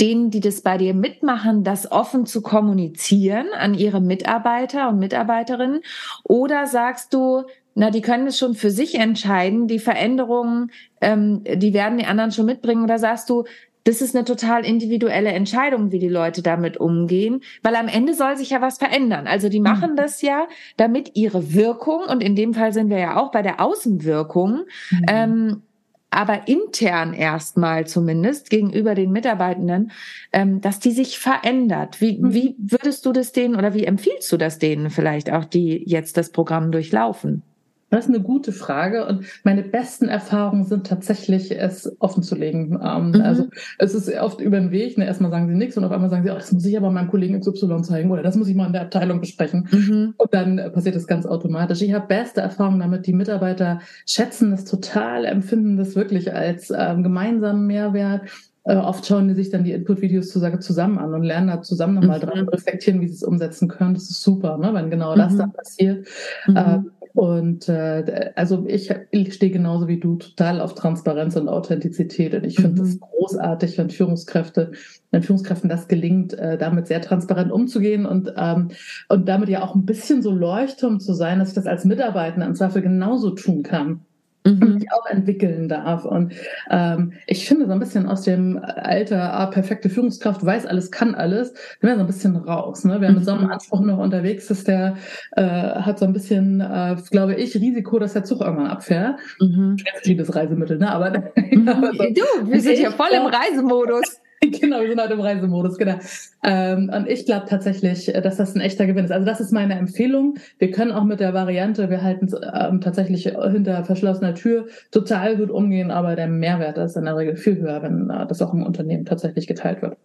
[0.00, 5.80] denen, die das bei dir mitmachen, das offen zu kommunizieren an ihre Mitarbeiter und Mitarbeiterinnen?
[6.24, 9.66] Oder sagst du, na, die können es schon für sich entscheiden.
[9.66, 12.84] Die Veränderungen, ähm, die werden die anderen schon mitbringen.
[12.84, 13.44] Oder sagst du,
[13.84, 18.36] das ist eine total individuelle Entscheidung, wie die Leute damit umgehen, weil am Ende soll
[18.36, 19.26] sich ja was verändern.
[19.26, 19.96] Also die machen mhm.
[19.96, 23.60] das ja, damit ihre Wirkung, und in dem Fall sind wir ja auch bei der
[23.60, 25.04] Außenwirkung, mhm.
[25.06, 25.62] ähm,
[26.10, 29.90] aber intern erstmal zumindest gegenüber den Mitarbeitenden,
[30.32, 32.00] ähm, dass die sich verändert.
[32.00, 32.32] Wie, mhm.
[32.32, 36.16] wie würdest du das denen oder wie empfiehlst du das denen vielleicht auch, die jetzt
[36.16, 37.42] das Programm durchlaufen?
[37.90, 42.80] Das ist eine gute Frage und meine besten Erfahrungen sind tatsächlich, es offen zu legen.
[42.82, 43.20] Ähm, mhm.
[43.20, 43.46] Also
[43.78, 44.98] es ist oft über den Weg.
[44.98, 45.06] Ne?
[45.06, 47.08] Erstmal sagen sie nichts und auf einmal sagen sie, oh, das muss ich aber meinem
[47.08, 49.68] Kollegen XY zeigen oder das muss ich mal in der Abteilung besprechen.
[49.70, 50.14] Mhm.
[50.16, 51.82] Und dann passiert das ganz automatisch.
[51.82, 53.06] Ich habe beste Erfahrungen damit.
[53.06, 58.22] Die Mitarbeiter schätzen das total, empfinden das wirklich als ähm, gemeinsamen Mehrwert.
[58.64, 62.18] Äh, oft schauen die sich dann die Input-Videos zusammen an und lernen da zusammen nochmal
[62.18, 62.22] mhm.
[62.22, 63.94] dran, reflektieren, wie sie es umsetzen können.
[63.94, 64.72] Das ist super, ne?
[64.72, 65.38] wenn genau das mhm.
[65.38, 66.08] dann passiert.
[66.46, 66.56] Mhm.
[66.56, 66.78] Äh,
[67.14, 72.34] und äh, also ich, ich stehe genauso wie du total auf Transparenz und Authentizität.
[72.34, 73.00] Und ich finde es mhm.
[73.00, 74.72] großartig, wenn Führungskräfte,
[75.12, 78.72] wenn Führungskräften das gelingt, äh, damit sehr transparent umzugehen und, ähm,
[79.08, 82.44] und damit ja auch ein bisschen so Leuchtturm zu sein, dass ich das als Mitarbeiter
[82.44, 84.00] im Zweifel genauso tun kann
[84.44, 84.74] mhm.
[84.74, 86.04] mich auch entwickeln darf.
[86.04, 86.34] Und
[86.70, 91.14] ähm, ich finde so ein bisschen aus dem Alter, ah, perfekte Führungskraft, weiß alles, kann
[91.14, 92.84] alles, wir werden so ein bisschen raus.
[92.84, 92.96] Ne?
[93.00, 93.16] Wer mhm.
[93.16, 93.52] mit so einem mhm.
[93.52, 94.96] Anspruch noch unterwegs ist, der
[95.32, 99.18] äh, hat so ein bisschen, äh, glaube ich, Risiko, dass der Zug irgendwann abfährt.
[99.40, 99.76] Mhm.
[99.78, 100.90] Verschiedenes Reisemittel, ne?
[100.90, 101.10] Aber,
[101.50, 101.68] mhm.
[101.68, 104.20] aber so, du, wir sind ja voll im Reisemodus.
[104.60, 105.96] genau, wir sind halt im Reisemodus, genau.
[106.42, 109.10] Ähm, und ich glaube tatsächlich, dass das ein echter Gewinn ist.
[109.10, 110.34] Also das ist meine Empfehlung.
[110.58, 115.36] Wir können auch mit der Variante, wir halten es ähm, tatsächlich hinter verschlossener Tür total
[115.36, 118.52] gut umgehen, aber der Mehrwert ist in der Regel viel höher, wenn äh, das auch
[118.52, 119.96] im Unternehmen tatsächlich geteilt wird.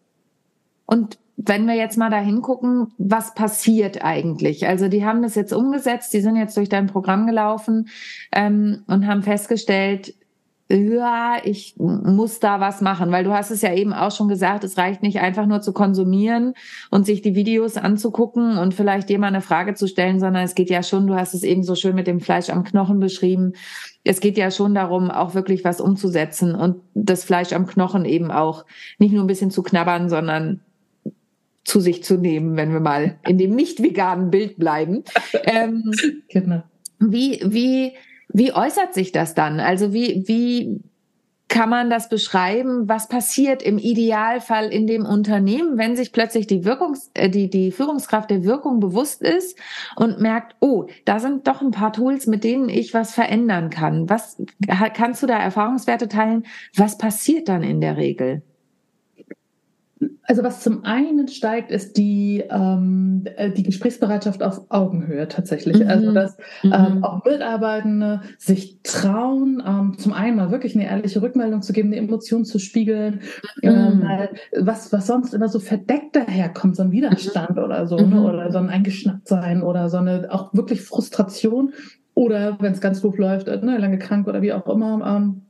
[0.86, 4.68] Und wenn wir jetzt mal da hingucken, was passiert eigentlich?
[4.68, 7.90] Also die haben das jetzt umgesetzt, die sind jetzt durch dein Programm gelaufen
[8.34, 10.16] ähm, und haben festgestellt,
[10.72, 14.64] ja, ich muss da was machen, weil du hast es ja eben auch schon gesagt,
[14.64, 16.54] es reicht nicht einfach nur zu konsumieren
[16.92, 20.70] und sich die Videos anzugucken und vielleicht jemand eine Frage zu stellen, sondern es geht
[20.70, 23.54] ja schon, du hast es eben so schön mit dem Fleisch am Knochen beschrieben,
[24.04, 28.30] es geht ja schon darum, auch wirklich was umzusetzen und das Fleisch am Knochen eben
[28.30, 28.66] auch
[29.00, 30.62] nicht nur ein bisschen zu knabbern, sondern
[31.64, 35.04] zu sich zu nehmen, wenn wir mal in dem nicht veganen Bild bleiben.
[35.44, 35.92] Ähm,
[36.30, 36.64] genau.
[37.00, 37.94] Wie, wie,
[38.30, 39.60] wie äußert sich das dann?
[39.60, 40.82] Also wie, wie
[41.50, 42.88] kann man das beschreiben?
[42.88, 47.72] Was passiert im Idealfall in dem Unternehmen, wenn sich plötzlich die Wirkungs, äh, die, die
[47.72, 49.58] Führungskraft der Wirkung bewusst ist
[49.96, 54.10] und merkt, oh, da sind doch ein paar Tools, mit denen ich was verändern kann.
[54.10, 54.38] Was,
[54.94, 56.46] kannst du da Erfahrungswerte teilen?
[56.76, 58.44] Was passiert dann in der Regel?
[60.24, 65.80] Also was zum einen steigt, ist die, ähm, äh, die Gesprächsbereitschaft auf Augenhöhe tatsächlich.
[65.80, 65.90] Mhm.
[65.90, 66.74] Also dass mhm.
[66.74, 71.90] ähm, auch Mitarbeitende sich trauen, ähm, zum einen mal wirklich eine ehrliche Rückmeldung zu geben,
[71.90, 73.22] eine Emotion zu spiegeln,
[73.62, 73.70] mhm.
[73.70, 74.04] ähm,
[74.58, 77.64] was, was sonst immer so verdeckt daherkommt, so ein Widerstand mhm.
[77.64, 78.06] oder so, ne?
[78.06, 78.26] Mhm.
[78.26, 81.74] oder so ein Eingeschnappt-Sein oder so eine auch wirklich Frustration
[82.14, 85.42] oder wenn es ganz doof läuft, ne, lange krank oder wie auch immer, ähm,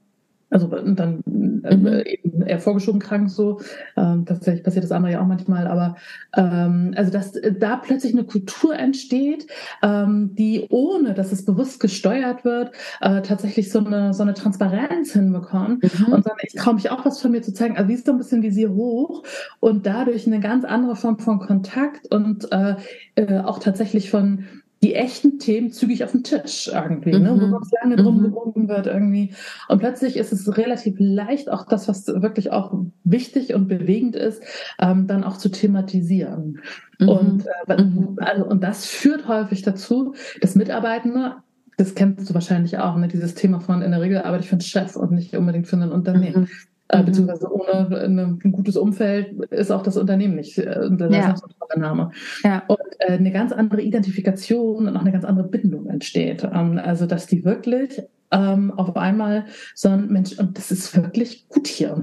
[0.50, 1.24] also dann
[1.64, 1.88] äh, mhm.
[2.06, 3.62] eben eher vorgeschoben krank so.
[3.96, 5.96] Ähm, tatsächlich passiert das andere ja auch manchmal, aber
[6.36, 9.48] ähm, also dass äh, da plötzlich eine Kultur entsteht,
[9.84, 15.14] ähm, die ohne, dass es bewusst gesteuert wird, äh, tatsächlich so eine so eine Transparenz
[15.14, 16.14] hinbekommt mhm.
[16.14, 17.78] und sagen, ich traue mich auch was von mir zu zeigen.
[17.78, 19.24] Also wie ist so ein bisschen Visier hoch
[19.60, 22.76] und dadurch eine ganz andere Form von Kontakt und äh,
[23.16, 24.46] äh, auch tatsächlich von
[24.82, 27.24] die echten Themen zügig auf den Tisch irgendwie, mhm.
[27.24, 28.24] ne, wo sonst lange drum mhm.
[28.24, 29.34] gerungen wird irgendwie.
[29.68, 34.42] Und plötzlich ist es relativ leicht, auch das, was wirklich auch wichtig und bewegend ist,
[34.80, 36.60] ähm, dann auch zu thematisieren.
[37.00, 37.10] Mhm.
[37.10, 38.18] Und, äh, mhm.
[38.18, 41.36] also, und das führt häufig dazu, dass Mitarbeitende
[41.80, 43.08] das kennst du wahrscheinlich auch, ne?
[43.08, 45.78] dieses Thema von in der Regel arbeite ich für einen Chef und nicht unbedingt für
[45.78, 46.50] ein Unternehmen.
[46.92, 46.98] Mhm.
[46.98, 47.06] Äh, mhm.
[47.06, 51.36] beziehungsweise ohne eine, ein gutes Umfeld ist auch das Unternehmen nicht äh, der ja.
[51.76, 52.12] Name.
[52.44, 52.64] Ja.
[52.68, 56.44] Und äh, eine ganz andere Identifikation und auch eine ganz andere Bindung entsteht.
[56.44, 61.48] Ähm, also dass die wirklich ähm, auf einmal so ein Mensch, und das ist wirklich
[61.50, 61.94] gut hier.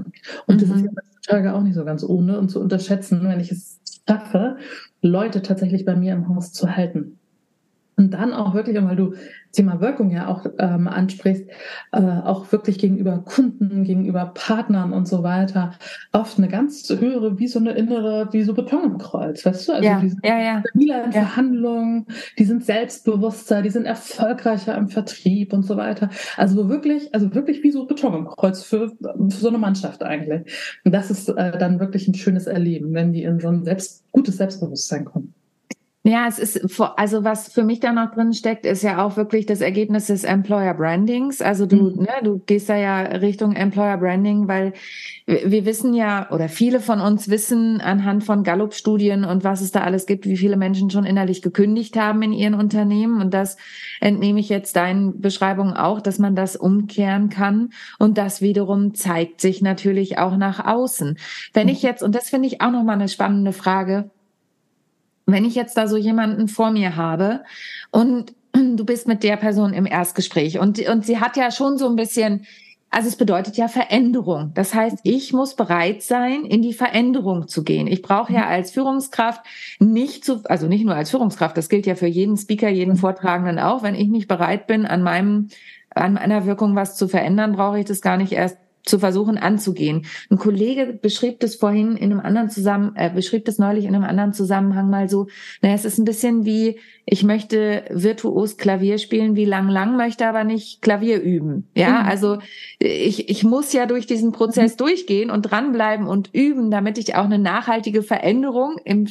[0.46, 0.60] Und mhm.
[0.60, 3.80] das ist ja heutzutage auch nicht so ganz ohne und zu unterschätzen, wenn ich es
[4.08, 4.56] schaffe,
[5.02, 7.18] Leute tatsächlich bei mir im Haus zu halten.
[7.96, 9.14] Und dann auch wirklich, weil du
[9.52, 11.48] Thema Wirkung ja auch ähm, ansprichst,
[11.92, 15.72] äh, auch wirklich gegenüber Kunden, gegenüber Partnern und so weiter,
[16.12, 19.72] oft eine ganz höhere, wie so eine innere, wie so Beton im Kreuz, weißt du?
[19.72, 20.62] Also ja, die sind ja, ja.
[20.68, 21.20] stabiler in ja.
[21.22, 22.06] Verhandlungen,
[22.38, 26.10] die sind selbstbewusster, die sind erfolgreicher im Vertrieb und so weiter.
[26.36, 30.42] Also wirklich, also wirklich wie so Beton im Kreuz für, für so eine Mannschaft eigentlich.
[30.84, 34.04] Und das ist äh, dann wirklich ein schönes Erleben, wenn die in so ein selbst,
[34.12, 35.34] gutes Selbstbewusstsein kommen.
[36.08, 39.44] Ja, es ist, also was für mich da noch drin steckt, ist ja auch wirklich
[39.44, 41.42] das Ergebnis des Employer Brandings.
[41.42, 42.02] Also du, mhm.
[42.02, 44.72] ne, du gehst da ja Richtung Employer Branding, weil
[45.26, 49.80] wir wissen ja, oder viele von uns wissen anhand von Gallup-Studien und was es da
[49.80, 53.20] alles gibt, wie viele Menschen schon innerlich gekündigt haben in ihren Unternehmen.
[53.20, 53.56] Und das
[54.00, 57.70] entnehme ich jetzt deinen Beschreibungen auch, dass man das umkehren kann.
[57.98, 61.18] Und das wiederum zeigt sich natürlich auch nach außen.
[61.52, 64.10] Wenn ich jetzt, und das finde ich auch nochmal eine spannende Frage,
[65.26, 67.42] wenn ich jetzt da so jemanden vor mir habe
[67.90, 71.88] und du bist mit der Person im Erstgespräch und, und sie hat ja schon so
[71.88, 72.46] ein bisschen,
[72.90, 74.52] also es bedeutet ja Veränderung.
[74.54, 77.88] Das heißt, ich muss bereit sein, in die Veränderung zu gehen.
[77.88, 79.44] Ich brauche ja als Führungskraft
[79.80, 83.58] nicht zu, also nicht nur als Führungskraft, das gilt ja für jeden Speaker, jeden Vortragenden
[83.58, 83.82] auch.
[83.82, 85.48] Wenn ich nicht bereit bin, an meinem,
[85.90, 90.06] an meiner Wirkung was zu verändern, brauche ich das gar nicht erst zu versuchen anzugehen.
[90.30, 94.04] Ein Kollege beschrieb das vorhin in einem anderen Zusammen, äh, beschrieb das neulich in einem
[94.04, 95.26] anderen Zusammenhang mal so,
[95.60, 100.26] naja, es ist ein bisschen wie, ich möchte virtuos Klavier spielen, wie Lang Lang möchte
[100.26, 101.68] aber nicht Klavier üben.
[101.74, 102.08] Ja, mhm.
[102.08, 102.38] also
[102.78, 104.78] ich, ich muss ja durch diesen Prozess mhm.
[104.78, 109.08] durchgehen und dranbleiben und üben, damit ich auch eine nachhaltige Veränderung im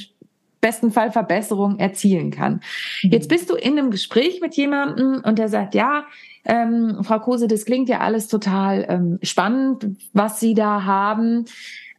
[0.62, 2.62] besten Fall Verbesserung erzielen kann.
[3.04, 3.12] Mhm.
[3.12, 6.06] Jetzt bist du in einem Gespräch mit jemandem und der sagt, ja,
[6.46, 11.46] ähm, Frau Kose, das klingt ja alles total ähm, spannend, was Sie da haben.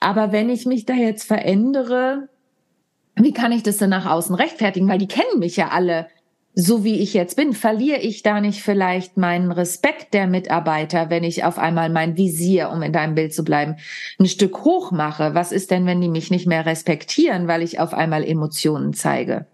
[0.00, 2.28] Aber wenn ich mich da jetzt verändere,
[3.14, 4.88] wie kann ich das denn nach außen rechtfertigen?
[4.88, 6.06] Weil die kennen mich ja alle
[6.58, 11.22] so wie ich jetzt bin, verliere ich da nicht vielleicht meinen Respekt der Mitarbeiter, wenn
[11.22, 13.76] ich auf einmal mein Visier, um in deinem Bild zu bleiben,
[14.18, 15.34] ein Stück hoch mache?
[15.34, 19.44] Was ist denn, wenn die mich nicht mehr respektieren, weil ich auf einmal Emotionen zeige?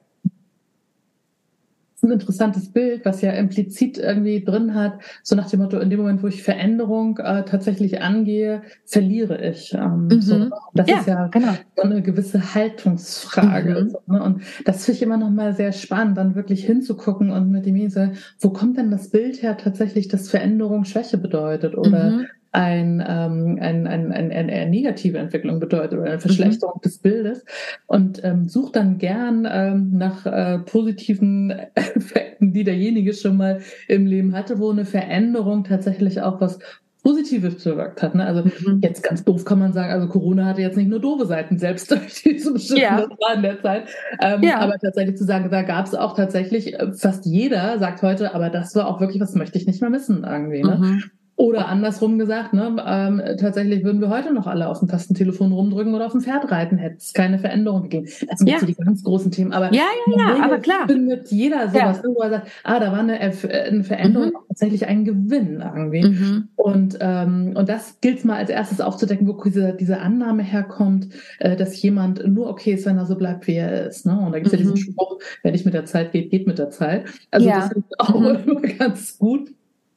[2.02, 6.00] Ein interessantes Bild, was ja implizit irgendwie drin hat, so nach dem Motto, in dem
[6.00, 9.72] Moment, wo ich Veränderung äh, tatsächlich angehe, verliere ich.
[9.74, 10.20] Ähm, mhm.
[10.20, 10.50] so.
[10.74, 11.52] Das ja, ist ja genau.
[11.76, 13.84] so eine gewisse Haltungsfrage.
[13.84, 13.90] Mhm.
[13.90, 14.22] So, ne?
[14.22, 17.88] Und das finde ich immer noch mal sehr spannend, dann wirklich hinzugucken und mit dem
[17.88, 23.04] so, wo kommt denn das Bild her tatsächlich, dass Veränderung Schwäche bedeutet oder mhm ein,
[23.06, 26.20] ähm, ein, ein, ein, eine negative Entwicklung bedeutet oder eine mhm.
[26.20, 26.82] Verschlechterung mhm.
[26.82, 27.44] des Bildes
[27.86, 34.06] und ähm, sucht dann gern ähm, nach äh, positiven Effekten, die derjenige schon mal im
[34.06, 36.58] Leben hatte, wo eine Veränderung tatsächlich auch was
[37.02, 38.14] Positives bewirkt hat.
[38.14, 38.24] Ne?
[38.24, 38.80] Also mhm.
[38.80, 41.90] jetzt ganz doof kann man sagen, also Corona hatte jetzt nicht nur doofe Seiten, selbst
[41.90, 42.96] durch diese bestimmten ja.
[43.00, 43.88] das war in der Zeit.
[44.20, 44.58] Ähm, ja.
[44.60, 48.50] Aber tatsächlich zu sagen, da gab es auch tatsächlich, äh, fast jeder sagt heute, aber
[48.50, 50.62] das war auch wirklich, was möchte ich nicht mehr missen irgendwie.
[50.62, 50.76] Ne?
[50.76, 51.02] Mhm.
[51.36, 55.94] Oder andersrum gesagt, ne, ähm, tatsächlich würden wir heute noch alle auf dem Tastentelefon rumdrücken
[55.94, 58.06] oder auf dem Pferd reiten, hätte es keine Veränderung gegeben.
[58.28, 58.58] Das sind ja.
[58.58, 59.52] so die ganz großen Themen.
[59.52, 60.86] Aber ja, ja, ja, aber klar.
[60.86, 62.10] findet jeder sowas, ja.
[62.14, 64.48] wo er sagt, ah, da war eine, eine Veränderung mhm.
[64.48, 66.04] tatsächlich ein Gewinn irgendwie.
[66.04, 66.48] Mhm.
[66.54, 71.56] Und, ähm, und das gilt mal als erstes aufzudecken, wo diese, diese Annahme herkommt, äh,
[71.56, 74.04] dass jemand nur okay ist, wenn er so bleibt, wie er ist.
[74.04, 74.18] Ne?
[74.18, 74.58] Und da gibt es mhm.
[74.58, 74.92] ja diesen mhm.
[74.92, 77.06] Spruch, wer nicht mit der Zeit geht, geht mit der Zeit.
[77.30, 77.60] Also ja.
[77.60, 78.62] das ist auch mhm.
[78.78, 79.48] ganz gut.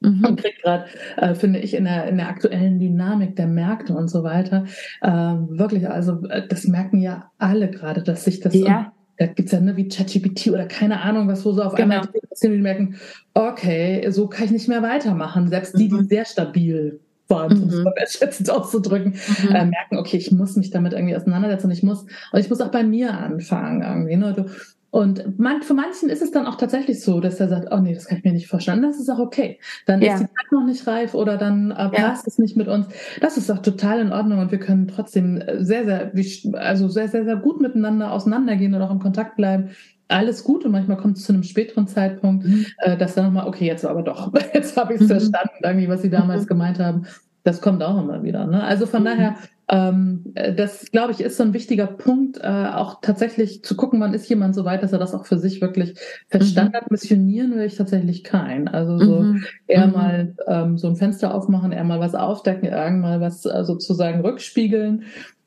[0.06, 4.08] Und kriegt gerade, äh, finde ich, in der, in der aktuellen Dynamik der Märkte und
[4.08, 4.64] so weiter,
[5.02, 8.92] äh, wirklich, also äh, das merken ja alle gerade, dass sich das ja.
[9.18, 11.96] da gibt's ja ne, wie ChatGPT oder keine Ahnung, was wo so auf genau.
[11.96, 12.96] einmal passieren, die merken,
[13.34, 15.48] okay, so kann ich nicht mehr weitermachen.
[15.48, 16.06] Selbst die, die mhm.
[16.06, 19.48] sehr stabil waren, um es mal wertschätzend auszudrücken, mhm.
[19.48, 22.60] äh, merken, okay, ich muss mich damit irgendwie auseinandersetzen und ich muss, und ich muss
[22.60, 24.16] auch bei mir anfangen irgendwie.
[24.16, 24.34] Ne?
[24.34, 24.46] Du,
[24.90, 27.92] und man, für manchen ist es dann auch tatsächlich so, dass er sagt, oh nee,
[27.92, 28.82] das kann ich mir nicht vorstellen.
[28.82, 29.58] Das ist auch okay.
[29.84, 30.14] Dann ja.
[30.14, 32.28] ist die Zeit noch nicht reif oder dann äh, passt ja.
[32.28, 32.86] es nicht mit uns.
[33.20, 36.12] Das ist auch total in Ordnung und wir können trotzdem sehr, sehr,
[36.54, 39.70] also sehr, sehr, sehr gut miteinander auseinandergehen und auch im Kontakt bleiben.
[40.08, 42.66] alles gut und manchmal kommt es zu einem späteren Zeitpunkt, mhm.
[42.78, 45.10] äh, dass dann nochmal, okay, jetzt aber doch, jetzt habe ich es mhm.
[45.10, 46.46] verstanden, irgendwie, was sie damals mhm.
[46.46, 47.06] gemeint haben.
[47.42, 48.46] Das kommt auch immer wieder.
[48.46, 48.62] Ne?
[48.62, 49.06] Also von mhm.
[49.06, 49.34] daher,
[49.68, 54.00] ähm, äh, das glaube ich ist so ein wichtiger Punkt, äh, auch tatsächlich zu gucken,
[54.00, 55.94] wann ist jemand so weit, dass er das auch für sich wirklich
[56.28, 56.76] verstanden mhm.
[56.76, 56.90] hat.
[56.90, 58.68] Missionieren will ich tatsächlich kein.
[58.68, 59.44] Also so mhm.
[59.66, 64.20] eher mal ähm, so ein Fenster aufmachen, eher mal was aufdecken, irgendwann was äh, sozusagen
[64.20, 65.04] rückspiegeln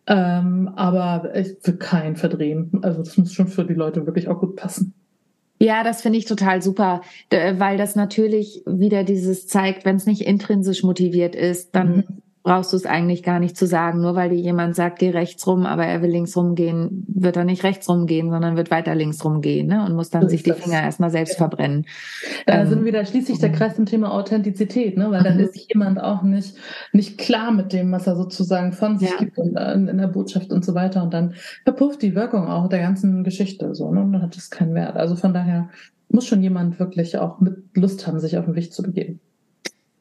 [0.10, 2.72] ähm, aber ich will keinen verdrehen.
[2.82, 4.96] Also das muss schon für die Leute wirklich auch gut passen.
[5.60, 10.22] Ja, das finde ich total super, weil das natürlich wieder dieses zeigt, wenn es nicht
[10.22, 14.02] intrinsisch motiviert ist, dann mhm brauchst du es eigentlich gar nicht zu sagen.
[14.02, 17.44] Nur weil dir jemand sagt, geh rechts rum, aber er will links rumgehen, wird er
[17.44, 19.86] nicht rechts rumgehen, sondern wird weiter links rumgehen ne?
[19.86, 21.86] und muss dann so sich die Finger erstmal selbst verbrennen.
[22.46, 25.12] Da ähm, sind wieder schließlich der Kreis zum Thema Authentizität, ne?
[25.12, 25.44] weil dann mhm.
[25.44, 26.56] ist jemand auch nicht,
[26.94, 29.18] nicht klar mit dem, was er sozusagen von sich ja.
[29.18, 31.04] gibt und, äh, in der Botschaft und so weiter.
[31.04, 31.34] Und dann
[31.66, 33.92] verpufft die Wirkung auch der ganzen Geschichte so.
[33.92, 34.02] Ne?
[34.02, 34.96] Und dann hat es keinen Wert.
[34.96, 35.70] Also von daher
[36.08, 39.20] muss schon jemand wirklich auch mit Lust haben, sich auf den Weg zu begeben.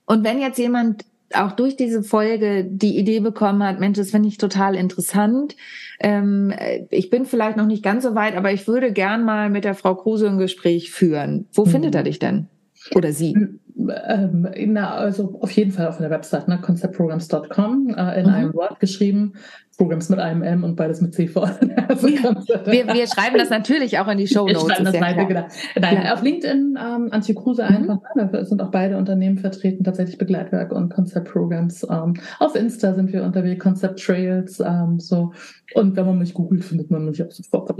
[0.06, 4.28] Und wenn jetzt jemand auch durch diese Folge die Idee bekommen hat, Mensch, das finde
[4.28, 5.56] ich total interessant.
[6.00, 6.52] Ähm,
[6.90, 9.74] ich bin vielleicht noch nicht ganz so weit, aber ich würde gern mal mit der
[9.74, 11.46] Frau Kruse ein Gespräch führen.
[11.52, 11.70] Wo mhm.
[11.70, 12.48] findet er dich denn?
[12.94, 13.36] Oder sie?
[13.78, 18.32] Ähm, na, also auf jeden Fall auf der Website, ne, conceptprograms.com, äh, in mhm.
[18.32, 19.34] einem Wort geschrieben.
[19.78, 21.50] Programs mit einem M und beides mit C vor.
[21.88, 24.76] Also wir, wir, schreiben das natürlich auch in die Show Notes.
[24.82, 25.46] Das beide, genau.
[25.80, 26.12] Nein, ja.
[26.12, 27.76] auf LinkedIn ähm, Antje Kruse mhm.
[27.76, 28.14] einfach.
[28.14, 28.28] Ne?
[28.30, 31.86] Da sind auch beide Unternehmen vertreten, tatsächlich Begleitwerk und Concept Programs.
[31.88, 34.60] Ähm, auf Insta sind wir unterwegs, Concept Trails.
[34.60, 35.32] Ähm, so.
[35.72, 37.74] Und wenn man mich googelt, findet man mich auch sofort.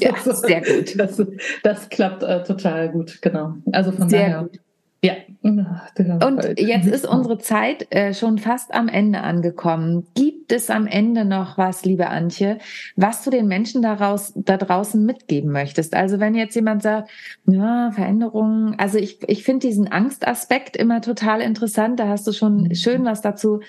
[0.00, 0.98] ja, sehr gut.
[0.98, 1.22] Das,
[1.62, 3.54] das klappt äh, total gut, genau.
[3.70, 4.42] Also von sehr daher.
[4.42, 4.60] Gut.
[5.02, 5.14] Ja.
[5.42, 10.06] Und jetzt ist unsere Zeit äh, schon fast am Ende angekommen.
[10.14, 12.58] Gibt es am Ende noch was, liebe Antje,
[12.96, 15.94] was du den Menschen daraus, da draußen mitgeben möchtest?
[15.94, 17.10] Also wenn jetzt jemand sagt,
[17.46, 22.00] ja, Veränderungen, also ich, ich finde diesen Angstaspekt immer total interessant.
[22.00, 22.74] Da hast du schon mhm.
[22.74, 23.60] schön was dazu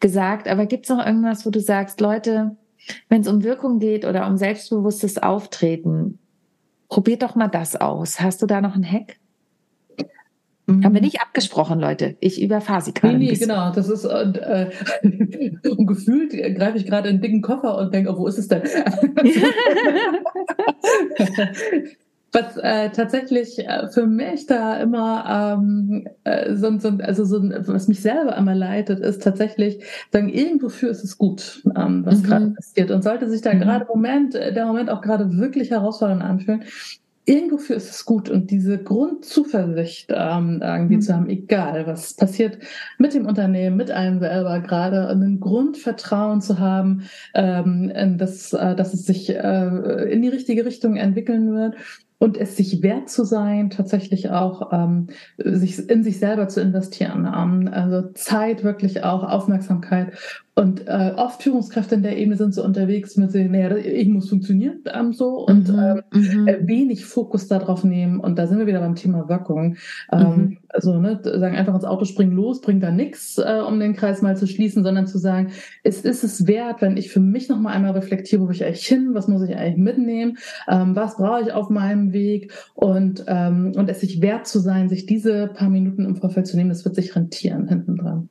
[0.00, 0.48] gesagt.
[0.48, 2.56] Aber gibt es noch irgendwas, wo du sagst, Leute,
[3.08, 6.18] wenn es um Wirkung geht oder um selbstbewusstes Auftreten,
[6.88, 8.20] probiert doch mal das aus.
[8.20, 9.16] Hast du da noch einen Hack?
[10.66, 10.84] Mhm.
[10.84, 12.16] Haben wir nicht abgesprochen, Leute.
[12.20, 13.16] Ich überfahre sie gerade.
[13.16, 13.70] Nee, nee, genau.
[13.72, 14.70] Das ist und, äh,
[15.68, 18.48] und gefühlt greife ich gerade in einen dicken Koffer und denke, oh, wo ist es
[18.48, 18.62] denn?
[22.32, 27.88] Was äh, tatsächlich äh, für mich da immer ähm, äh, so, so, also so, was
[27.88, 32.22] mich selber immer leitet, ist tatsächlich sagen, irgendwofür ist es gut, ähm, was mhm.
[32.24, 32.90] gerade passiert.
[32.90, 33.60] Und sollte sich da mhm.
[33.60, 36.64] gerade Moment, äh, der Moment auch gerade wirklich herausfordernd anfühlen,
[37.26, 41.00] irgendwofür ist es gut und diese Grundzuversicht ähm, irgendwie mhm.
[41.00, 42.58] zu haben, egal was passiert
[42.98, 47.02] mit dem Unternehmen, mit einem selber gerade, ein Grundvertrauen zu haben,
[47.34, 51.74] ähm, dass, äh, dass es sich äh, in die richtige Richtung entwickeln wird
[52.18, 57.26] und es sich wert zu sein, tatsächlich auch ähm, sich in sich selber zu investieren.
[57.26, 60.12] Ähm, also Zeit, wirklich auch Aufmerksamkeit
[60.58, 65.12] und äh, oft Führungskräfte in der Ebene sind so unterwegs mit naja, irgendwas funktioniert ähm,
[65.12, 68.20] so und mhm, ähm, äh, wenig Fokus darauf nehmen.
[68.20, 69.76] Und da sind wir wieder beim Thema Wirkung.
[70.10, 70.58] Ähm, mhm.
[70.70, 74.22] Also ne, sagen einfach ins Auto springen los, bringt da nichts, äh, um den Kreis
[74.22, 75.50] mal zu schließen, sondern zu sagen,
[75.82, 78.64] es ist es wert, wenn ich für mich noch mal einmal reflektiere, wo will ich
[78.64, 80.38] eigentlich hin, was muss ich eigentlich mitnehmen,
[80.68, 84.88] ähm, was brauche ich auf meinem Weg und ähm, und es sich wert zu sein,
[84.88, 88.30] sich diese paar Minuten im Vorfeld zu nehmen, das wird sich rentieren hinten dran.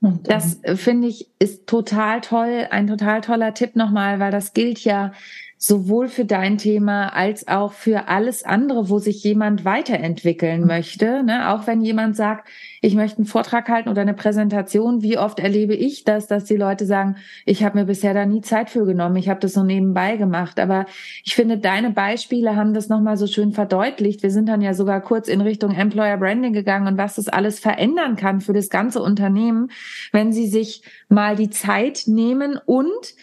[0.00, 4.80] Das äh, finde ich ist total toll, ein total toller Tipp nochmal, weil das gilt
[4.80, 5.12] ja
[5.58, 10.66] sowohl für dein Thema als auch für alles andere, wo sich jemand weiterentwickeln mhm.
[10.66, 11.22] möchte.
[11.22, 11.50] Ne?
[11.50, 12.46] Auch wenn jemand sagt,
[12.82, 16.56] ich möchte einen Vortrag halten oder eine Präsentation, wie oft erlebe ich das, dass die
[16.56, 17.16] Leute sagen,
[17.46, 20.60] ich habe mir bisher da nie Zeit für genommen, ich habe das so nebenbei gemacht.
[20.60, 20.84] Aber
[21.24, 24.22] ich finde, deine Beispiele haben das nochmal so schön verdeutlicht.
[24.22, 27.60] Wir sind dann ja sogar kurz in Richtung Employer Branding gegangen und was das alles
[27.60, 29.70] verändern kann für das ganze Unternehmen,
[30.12, 33.14] wenn sie sich mal die Zeit nehmen und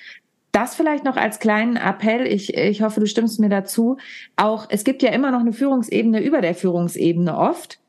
[0.53, 3.97] das vielleicht noch als kleinen Appell, ich, ich hoffe, du stimmst mir dazu,
[4.35, 7.79] auch es gibt ja immer noch eine Führungsebene über der Führungsebene oft,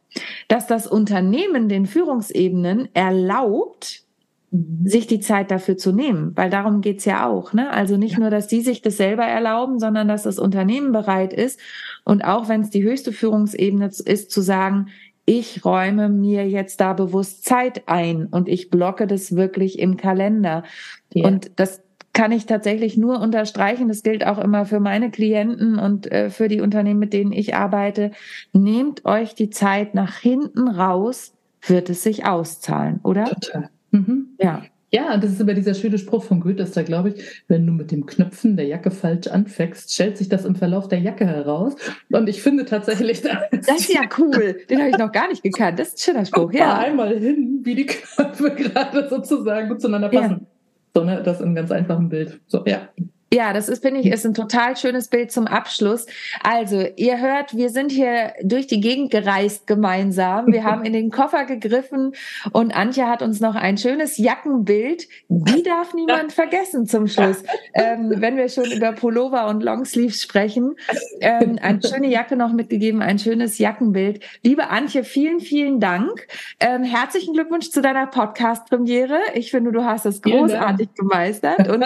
[0.48, 4.02] dass das Unternehmen den Führungsebenen erlaubt,
[4.50, 4.86] mhm.
[4.86, 7.52] sich die Zeit dafür zu nehmen, weil darum geht's ja auch.
[7.52, 7.70] Ne?
[7.70, 8.20] Also nicht ja.
[8.20, 11.60] nur, dass die sich das selber erlauben, sondern dass das Unternehmen bereit ist
[12.04, 14.88] und auch wenn es die höchste Führungsebene ist, zu sagen,
[15.26, 20.64] ich räume mir jetzt da bewusst Zeit ein und ich blocke das wirklich im Kalender.
[21.12, 21.26] Ja.
[21.26, 21.83] Und das
[22.14, 23.88] kann ich tatsächlich nur unterstreichen.
[23.88, 27.54] Das gilt auch immer für meine Klienten und äh, für die Unternehmen, mit denen ich
[27.54, 28.12] arbeite.
[28.52, 31.34] Nehmt euch die Zeit nach hinten raus,
[31.66, 33.24] wird es sich auszahlen, oder?
[33.24, 33.68] Total.
[33.90, 34.28] Mhm.
[34.40, 34.62] Ja.
[34.90, 37.72] Ja, das ist immer dieser schöne Spruch von Goethe, ist da glaube ich, wenn du
[37.72, 41.74] mit dem Knöpfen der Jacke falsch anfängst, stellt sich das im Verlauf der Jacke heraus.
[42.12, 44.56] Und ich finde tatsächlich, das, das ist ja cool.
[44.70, 45.80] Den habe ich noch gar nicht gekannt.
[45.80, 46.52] Das ist ein schöner Spruch.
[46.52, 46.78] Ja.
[46.78, 50.42] Einmal hin, wie die Knöpfe gerade sozusagen gut zueinander passen.
[50.42, 50.53] Ja.
[50.94, 52.40] So, ne, das in ganz einfachem Bild.
[52.46, 52.88] So, ja.
[53.34, 56.06] Ja, das ist, finde ich, ist ein total schönes Bild zum Abschluss.
[56.44, 60.52] Also, ihr hört, wir sind hier durch die Gegend gereist gemeinsam.
[60.52, 62.12] Wir haben in den Koffer gegriffen
[62.52, 65.08] und Antje hat uns noch ein schönes Jackenbild.
[65.28, 67.42] Die darf niemand vergessen zum Schluss.
[67.72, 70.76] Ähm, wenn wir schon über Pullover und Longsleeves sprechen.
[71.20, 74.22] Ähm, eine schöne Jacke noch mitgegeben, ein schönes Jackenbild.
[74.44, 76.28] Liebe Antje, vielen, vielen Dank.
[76.60, 79.18] Ähm, herzlichen Glückwunsch zu deiner Podcast-Premiere.
[79.34, 81.84] Ich finde, du hast es großartig gemeistert und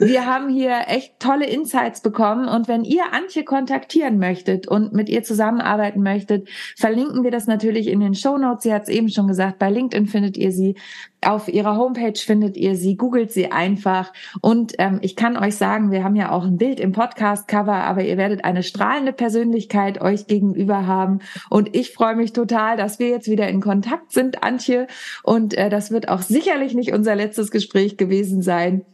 [0.00, 2.48] wir haben hier echt tolle Insights bekommen.
[2.48, 7.88] Und wenn ihr Antje kontaktieren möchtet und mit ihr zusammenarbeiten möchtet, verlinken wir das natürlich
[7.88, 8.62] in den Show Notes.
[8.64, 10.76] Sie hat es eben schon gesagt, bei LinkedIn findet ihr sie.
[11.20, 14.12] Auf ihrer Homepage findet ihr sie, googelt sie einfach.
[14.40, 18.04] Und ähm, ich kann euch sagen, wir haben ja auch ein Bild im Podcast-Cover, aber
[18.04, 21.18] ihr werdet eine strahlende Persönlichkeit euch gegenüber haben.
[21.50, 24.86] Und ich freue mich total, dass wir jetzt wieder in Kontakt sind, Antje.
[25.24, 28.84] Und äh, das wird auch sicherlich nicht unser letztes Gespräch gewesen sein.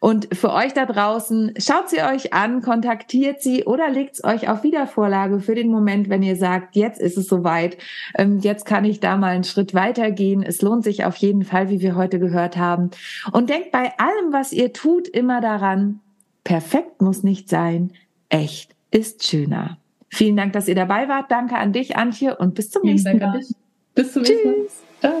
[0.00, 4.48] Und für euch da draußen, schaut sie euch an, kontaktiert sie oder legt es euch
[4.48, 7.76] auf Wiedervorlage für den Moment, wenn ihr sagt, jetzt ist es soweit,
[8.16, 10.42] ähm, jetzt kann ich da mal einen Schritt weitergehen.
[10.42, 12.90] Es lohnt sich auf jeden Fall, wie wir heute gehört haben.
[13.32, 16.00] Und denkt bei allem, was ihr tut, immer daran,
[16.44, 17.92] perfekt muss nicht sein,
[18.28, 19.78] echt ist schöner.
[20.08, 21.30] Vielen Dank, dass ihr dabei wart.
[21.30, 23.40] Danke an dich, Antje, und bis zum Vielen nächsten Dank Mal.
[23.94, 24.56] Bis zum nächsten Mal.
[25.00, 25.20] Ciao.